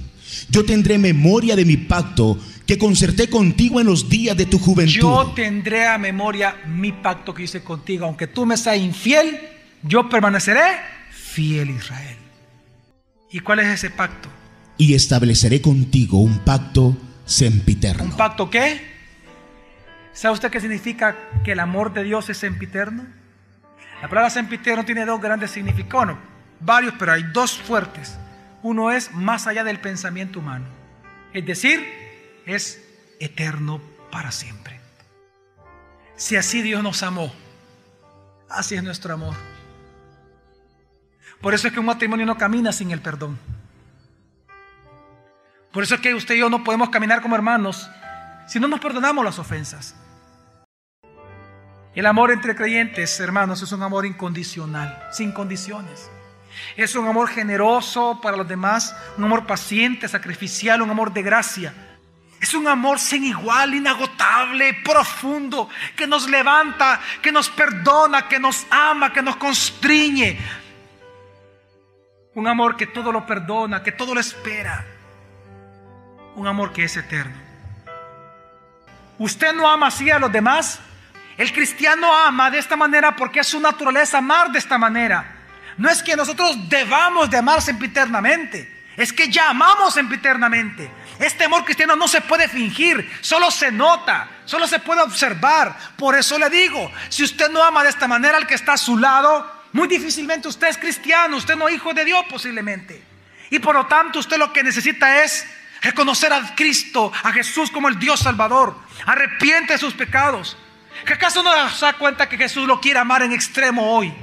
yo 0.50 0.64
tendré 0.64 1.00
memoria 1.00 1.56
de 1.56 1.66
mi 1.66 1.78
pacto 1.78 2.38
que 2.68 2.78
concerté 2.78 3.28
contigo 3.28 3.80
en 3.80 3.88
los 3.88 4.08
días 4.08 4.38
de 4.38 4.46
tu 4.46 4.60
juventud. 4.60 4.94
Yo 4.94 5.32
tendré 5.36 5.88
a 5.88 5.98
memoria 5.98 6.58
mi 6.68 6.92
pacto 6.92 7.34
que 7.34 7.44
hice 7.44 7.64
contigo, 7.64 8.06
aunque 8.06 8.28
tú 8.28 8.46
me 8.46 8.56
seas 8.56 8.78
infiel, 8.78 9.40
yo 9.82 10.08
permaneceré 10.08 10.99
fiel 11.40 11.70
Israel. 11.70 12.18
¿Y 13.32 13.40
cuál 13.40 13.60
es 13.60 13.68
ese 13.68 13.90
pacto? 13.90 14.28
Y 14.78 14.94
estableceré 14.94 15.62
contigo 15.62 16.18
un 16.18 16.40
pacto 16.40 16.98
sempiterno. 17.26 18.04
¿Un 18.04 18.18
pacto 18.18 18.50
qué? 18.50 18.82
¿Sabe 20.12 20.34
usted 20.34 20.52
qué 20.52 20.60
significa 20.60 21.16
que 21.46 21.54
el 21.54 21.62
amor 21.62 21.94
de 21.94 22.04
Dios 22.04 22.30
es 22.30 22.38
sempiterno? 22.40 23.06
La 24.02 24.10
palabra 24.10 24.30
sempiterno 24.30 24.84
tiene 24.84 25.06
dos 25.06 25.22
grandes 25.22 25.52
significados, 25.52 26.08
bueno, 26.08 26.20
varios, 26.60 26.94
pero 27.00 27.14
hay 27.14 27.24
dos 27.32 27.54
fuertes. 27.58 28.18
Uno 28.62 28.92
es 28.92 29.14
más 29.14 29.48
allá 29.48 29.64
del 29.64 29.80
pensamiento 29.80 30.40
humano, 30.40 30.66
es 31.34 31.46
decir, 31.46 31.80
es 32.46 32.84
eterno 33.22 33.82
para 34.12 34.34
siempre. 34.34 34.82
Si 36.18 36.36
así 36.36 36.62
Dios 36.62 36.84
nos 36.84 37.02
amó, 37.02 37.32
así 38.50 38.76
es 38.76 38.84
nuestro 38.84 39.14
amor. 39.14 39.36
Por 41.42 41.54
eso 41.54 41.68
es 41.68 41.74
que 41.74 41.80
un 41.80 41.86
matrimonio 41.86 42.26
no 42.26 42.38
camina 42.38 42.72
sin 42.72 42.92
el 42.92 43.02
perdón. 43.02 43.40
Por 45.72 45.84
eso 45.84 45.96
es 45.96 46.02
que 46.02 46.14
usted 46.14 46.36
y 46.36 46.40
yo 46.40 46.50
no 46.50 46.64
podemos 46.64 46.90
caminar 46.90 47.22
como 47.22 47.36
hermanos 47.36 47.90
si 48.48 48.60
no 48.60 48.68
nos 48.68 48.80
perdonamos 48.80 49.24
las 49.24 49.38
ofensas. 49.40 49.96
El 51.96 52.06
amor 52.06 52.32
entre 52.32 52.56
creyentes, 52.56 53.20
hermanos, 53.20 53.62
es 53.62 53.72
un 53.72 53.84
amor 53.84 54.06
incondicional, 54.06 55.08
sin 55.12 55.32
condiciones. 55.32 56.10
Es 56.76 56.96
un 56.96 57.08
amor 57.08 57.30
generoso 57.30 58.20
para 58.22 58.38
los 58.38 58.48
demás, 58.48 58.96
un 59.18 59.24
amor 59.24 59.46
paciente, 59.46 60.08
sacrificial, 60.08 60.82
un 60.82 60.90
amor 60.90 61.14
de 61.14 61.22
gracia. 61.22 61.74
Es 62.42 62.54
un 62.54 62.68
amor 62.68 63.00
sin 63.00 63.26
igual, 63.26 63.74
inagotable, 63.74 64.76
profundo, 64.84 65.70
que 65.96 66.08
nos 66.08 66.30
levanta, 66.30 67.02
que 67.22 67.32
nos 67.32 67.50
perdona, 67.50 68.28
que 68.28 68.40
nos 68.40 68.66
ama, 68.70 69.12
que 69.12 69.22
nos 69.22 69.36
constriñe. 69.36 70.40
Un 72.40 72.48
amor 72.48 72.78
que 72.78 72.88
todo 72.88 73.12
lo 73.12 73.26
perdona, 73.26 73.84
que 73.84 73.92
todo 73.92 74.14
lo 74.14 74.22
espera. 74.22 74.86
Un 76.36 76.48
amor 76.48 76.72
que 76.72 76.86
es 76.86 76.96
eterno. 76.96 77.36
¿Usted 79.18 79.52
no 79.52 79.70
ama 79.70 79.88
así 79.88 80.10
a 80.10 80.20
los 80.20 80.32
demás? 80.32 80.80
El 81.38 81.52
cristiano 81.52 82.16
ama 82.16 82.50
de 82.50 82.60
esta 82.60 82.78
manera 82.78 83.14
porque 83.14 83.42
es 83.42 83.48
su 83.48 83.60
naturaleza 83.60 84.20
amar 84.20 84.54
de 84.54 84.60
esta 84.60 84.78
manera. 84.78 85.36
No 85.76 85.90
es 85.90 86.02
que 86.02 86.16
nosotros 86.16 86.70
debamos 86.70 87.30
de 87.30 87.40
amar 87.40 87.62
sempiternamente, 87.62 88.86
es 88.96 89.12
que 89.12 89.28
ya 89.28 89.50
amamos 89.50 89.94
sempiternamente. 89.94 90.90
Este 91.20 91.44
amor 91.44 91.66
cristiano 91.66 91.98
no 91.98 92.08
se 92.08 92.22
puede 92.22 92.48
fingir, 92.48 93.12
solo 93.20 93.52
se 93.52 93.70
nota, 93.70 94.30
solo 94.46 94.66
se 94.66 94.80
puede 94.80 95.02
observar. 95.02 95.76
Por 95.98 96.16
eso 96.16 96.40
le 96.40 96.50
digo, 96.50 96.90
si 97.10 97.22
usted 97.22 97.52
no 97.52 97.62
ama 97.62 97.84
de 97.84 97.90
esta 97.90 98.08
manera 98.08 98.38
al 98.38 98.48
que 98.48 98.56
está 98.56 98.74
a 98.74 98.78
su 98.78 98.98
lado, 98.98 99.59
muy 99.72 99.88
difícilmente 99.88 100.48
usted 100.48 100.68
es 100.68 100.78
cristiano, 100.78 101.38
usted 101.38 101.56
no 101.56 101.68
es 101.68 101.76
hijo 101.76 101.94
de 101.94 102.06
Dios 102.06 102.26
posiblemente. 102.30 103.04
Y 103.50 103.60
por 103.60 103.76
lo 103.76 103.86
tanto 103.88 104.20
usted 104.20 104.38
lo 104.38 104.52
que 104.54 104.64
necesita 104.64 105.24
es 105.24 105.46
reconocer 105.82 106.32
a 106.34 106.56
Cristo, 106.56 107.12
a 107.24 107.32
Jesús 107.32 107.72
como 107.72 107.88
el 107.88 108.00
Dios 108.00 108.20
Salvador. 108.22 108.76
Arrepiente 109.06 109.74
de 109.74 109.80
sus 109.80 109.94
pecados. 109.94 110.58
¿Que 111.06 111.14
acaso 111.14 111.44
no 111.44 111.70
se 111.70 111.86
da 111.86 111.94
cuenta 111.94 112.28
que 112.28 112.38
Jesús 112.38 112.68
lo 112.68 112.80
quiere 112.80 113.00
amar 113.00 113.24
en 113.24 113.32
extremo 113.32 113.96
hoy? 113.96 114.14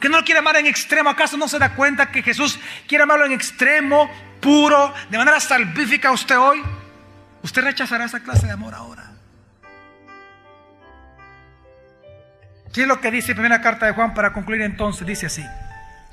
¿Que 0.00 0.08
no 0.08 0.18
lo 0.18 0.24
quiere 0.24 0.40
amar 0.40 0.56
en 0.56 0.66
extremo? 0.66 1.10
¿Acaso 1.10 1.36
no 1.36 1.48
se 1.48 1.58
da 1.58 1.74
cuenta 1.74 2.10
que 2.10 2.22
Jesús 2.22 2.58
quiere 2.88 3.04
amarlo 3.04 3.24
en 3.24 3.32
extremo, 3.32 4.10
puro, 4.40 4.92
de 5.08 5.16
manera 5.16 5.38
salvífica 5.40 6.08
a 6.08 6.12
usted 6.12 6.38
hoy? 6.38 6.62
Usted 7.42 7.62
rechazará 7.62 8.04
esa 8.04 8.20
clase 8.20 8.46
de 8.46 8.52
amor 8.52 8.74
ahora. 8.74 9.11
¿Qué 12.72 12.82
es 12.82 12.88
lo 12.88 13.00
que 13.00 13.10
dice 13.10 13.28
la 13.28 13.34
primera 13.34 13.60
carta 13.60 13.86
de 13.86 13.92
Juan 13.92 14.14
para 14.14 14.32
concluir 14.32 14.62
entonces? 14.62 15.06
Dice 15.06 15.26
así. 15.26 15.44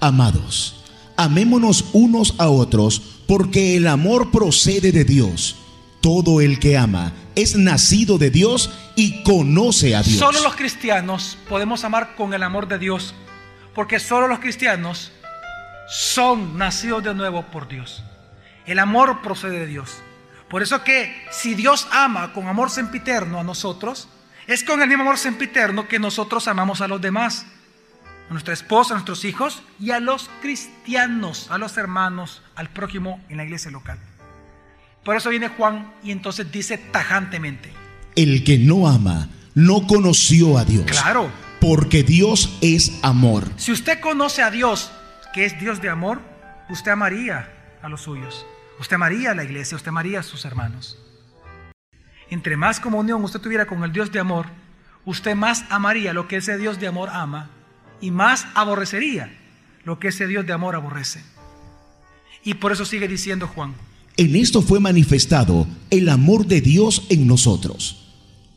Amados, 0.01 0.83
amémonos 1.15 1.85
unos 1.93 2.35
a 2.37 2.49
otros 2.49 3.21
porque 3.27 3.77
el 3.77 3.87
amor 3.87 4.29
procede 4.31 4.91
de 4.91 5.05
Dios. 5.05 5.55
Todo 6.01 6.41
el 6.41 6.59
que 6.59 6.77
ama 6.77 7.13
es 7.35 7.55
nacido 7.55 8.17
de 8.17 8.29
Dios 8.29 8.71
y 8.95 9.23
conoce 9.23 9.95
a 9.95 10.01
Dios. 10.01 10.17
Solo 10.17 10.41
los 10.41 10.55
cristianos 10.55 11.37
podemos 11.47 11.83
amar 11.83 12.15
con 12.15 12.33
el 12.33 12.43
amor 12.43 12.67
de 12.67 12.77
Dios 12.77 13.13
porque 13.73 13.99
solo 13.99 14.27
los 14.27 14.39
cristianos 14.39 15.11
son 15.87 16.57
nacidos 16.57 17.03
de 17.03 17.13
nuevo 17.13 17.43
por 17.43 17.69
Dios. 17.69 18.03
El 18.65 18.79
amor 18.79 19.21
procede 19.21 19.59
de 19.59 19.67
Dios. 19.67 19.91
Por 20.49 20.61
eso 20.61 20.83
que 20.83 21.15
si 21.31 21.55
Dios 21.55 21.87
ama 21.91 22.33
con 22.33 22.47
amor 22.47 22.69
sempiterno 22.69 23.39
a 23.39 23.43
nosotros, 23.43 24.09
es 24.49 24.63
con 24.63 24.81
el 24.81 24.87
mismo 24.87 25.03
amor 25.03 25.19
sempiterno 25.19 25.87
que 25.87 25.99
nosotros 25.99 26.47
amamos 26.47 26.81
a 26.81 26.87
los 26.87 26.99
demás, 26.99 27.45
a 28.29 28.31
nuestra 28.31 28.51
esposa, 28.51 28.95
a 28.95 28.97
nuestros 28.97 29.23
hijos 29.23 29.61
y 29.79 29.91
a 29.91 29.99
los 29.99 30.27
cristianos, 30.41 31.51
a 31.51 31.59
los 31.59 31.77
hermanos, 31.77 32.41
al 32.55 32.67
prójimo 32.67 33.23
en 33.29 33.37
la 33.37 33.43
iglesia 33.43 33.69
local. 33.69 33.99
Por 35.05 35.15
eso 35.15 35.29
viene 35.29 35.49
Juan 35.49 35.93
y 36.03 36.09
entonces 36.09 36.51
dice 36.51 36.79
tajantemente. 36.79 37.71
El 38.15 38.43
que 38.43 38.57
no 38.57 38.87
ama 38.87 39.29
no 39.53 39.85
conoció 39.85 40.57
a 40.57 40.65
Dios. 40.65 40.87
Claro. 40.87 41.29
Porque 41.61 42.01
Dios 42.01 42.57
es 42.61 42.93
amor. 43.03 43.47
Si 43.55 43.71
usted 43.71 43.99
conoce 43.99 44.41
a 44.41 44.49
Dios, 44.49 44.91
que 45.31 45.45
es 45.45 45.59
Dios 45.59 45.79
de 45.79 45.89
amor, 45.89 46.21
usted 46.69 46.89
amaría 46.89 47.53
a 47.83 47.87
los 47.87 48.01
suyos. 48.01 48.47
Usted 48.79 48.95
amaría 48.95 49.29
a 49.29 49.35
la 49.35 49.43
iglesia, 49.43 49.75
usted 49.75 49.89
amaría 49.89 50.21
a 50.21 50.23
sus 50.23 50.43
hermanos. 50.43 50.97
Entre 52.29 52.57
más 52.57 52.79
comunión 52.79 53.23
usted 53.23 53.39
tuviera 53.39 53.65
con 53.65 53.83
el 53.83 53.91
Dios 53.91 54.11
de 54.11 54.19
amor, 54.19 54.47
usted 55.05 55.35
más 55.35 55.65
amaría 55.69 56.13
lo 56.13 56.27
que 56.27 56.37
ese 56.37 56.57
Dios 56.57 56.79
de 56.79 56.87
amor 56.87 57.09
ama 57.11 57.49
y 58.01 58.11
más 58.11 58.47
aborrecería 58.53 59.35
lo 59.83 59.99
que 59.99 60.09
ese 60.09 60.27
Dios 60.27 60.45
de 60.45 60.53
amor 60.53 60.75
aborrece. 60.75 61.23
Y 62.43 62.55
por 62.55 62.71
eso 62.71 62.85
sigue 62.85 63.07
diciendo 63.07 63.47
Juan. 63.47 63.73
En 64.17 64.35
esto 64.35 64.61
fue 64.61 64.79
manifestado 64.79 65.67
el 65.89 66.09
amor 66.09 66.45
de 66.45 66.61
Dios 66.61 67.03
en 67.09 67.25
nosotros, 67.25 68.13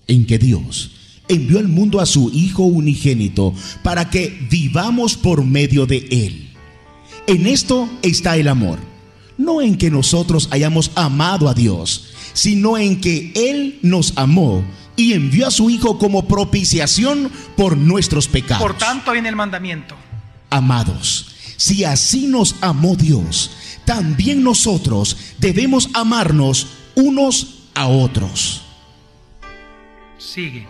en 0.08 0.26
que 0.26 0.38
Dios 0.38 1.02
envió 1.28 1.58
al 1.58 1.68
mundo 1.68 2.00
a 2.00 2.06
su 2.06 2.30
Hijo 2.32 2.64
unigénito 2.64 3.54
para 3.82 4.10
que 4.10 4.46
vivamos 4.50 5.16
por 5.16 5.44
medio 5.44 5.86
de 5.86 6.06
Él. 6.10 6.50
En 7.26 7.46
esto 7.46 7.88
está 8.02 8.36
el 8.36 8.48
amor, 8.48 8.78
no 9.38 9.62
en 9.62 9.78
que 9.78 9.90
nosotros 9.90 10.48
hayamos 10.50 10.90
amado 10.94 11.48
a 11.48 11.54
Dios, 11.54 12.11
sino 12.32 12.78
en 12.78 13.00
que 13.00 13.32
Él 13.34 13.78
nos 13.82 14.12
amó 14.16 14.64
y 14.96 15.14
envió 15.14 15.46
a 15.46 15.50
su 15.50 15.70
Hijo 15.70 15.98
como 15.98 16.26
propiciación 16.26 17.30
por 17.56 17.76
nuestros 17.76 18.28
pecados. 18.28 18.62
Por 18.62 18.76
tanto 18.76 19.12
viene 19.12 19.28
el 19.28 19.36
mandamiento. 19.36 19.96
Amados, 20.50 21.34
si 21.56 21.84
así 21.84 22.26
nos 22.26 22.56
amó 22.60 22.96
Dios, 22.96 23.50
también 23.84 24.42
nosotros 24.42 25.16
debemos 25.38 25.88
amarnos 25.94 26.68
unos 26.94 27.68
a 27.74 27.86
otros. 27.86 28.62
Sigue. 30.18 30.66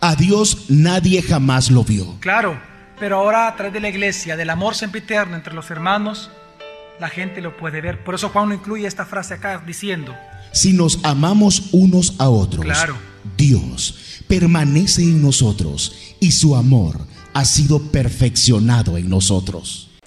A 0.00 0.14
Dios 0.14 0.66
nadie 0.68 1.22
jamás 1.22 1.70
lo 1.70 1.84
vio. 1.84 2.16
Claro, 2.20 2.60
pero 2.98 3.16
ahora 3.16 3.48
a 3.48 3.56
través 3.56 3.72
de 3.72 3.80
la 3.80 3.88
iglesia, 3.88 4.36
del 4.36 4.50
amor 4.50 4.74
sempiterno 4.74 5.36
entre 5.36 5.54
los 5.54 5.70
hermanos, 5.70 6.30
la 7.00 7.08
gente 7.08 7.40
lo 7.40 7.56
puede 7.56 7.80
ver. 7.80 8.04
Por 8.04 8.14
eso 8.14 8.28
Juan 8.30 8.48
no 8.48 8.54
incluye 8.54 8.86
esta 8.86 9.06
frase 9.06 9.34
acá 9.34 9.62
diciendo, 9.66 10.14
si 10.52 10.72
nos 10.72 11.04
amamos 11.04 11.68
unos 11.72 12.14
a 12.18 12.28
otros, 12.28 12.64
Claro. 12.64 12.96
Dios 13.36 14.22
permanece 14.26 15.02
en 15.02 15.22
nosotros 15.22 15.94
y 16.20 16.32
su 16.32 16.56
amor 16.56 16.98
ha 17.34 17.44
sido 17.44 17.80
perfeccionado 17.90 18.96
en 18.98 19.08
nosotros. 19.08 19.87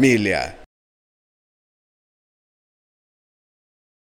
família. 0.00 0.59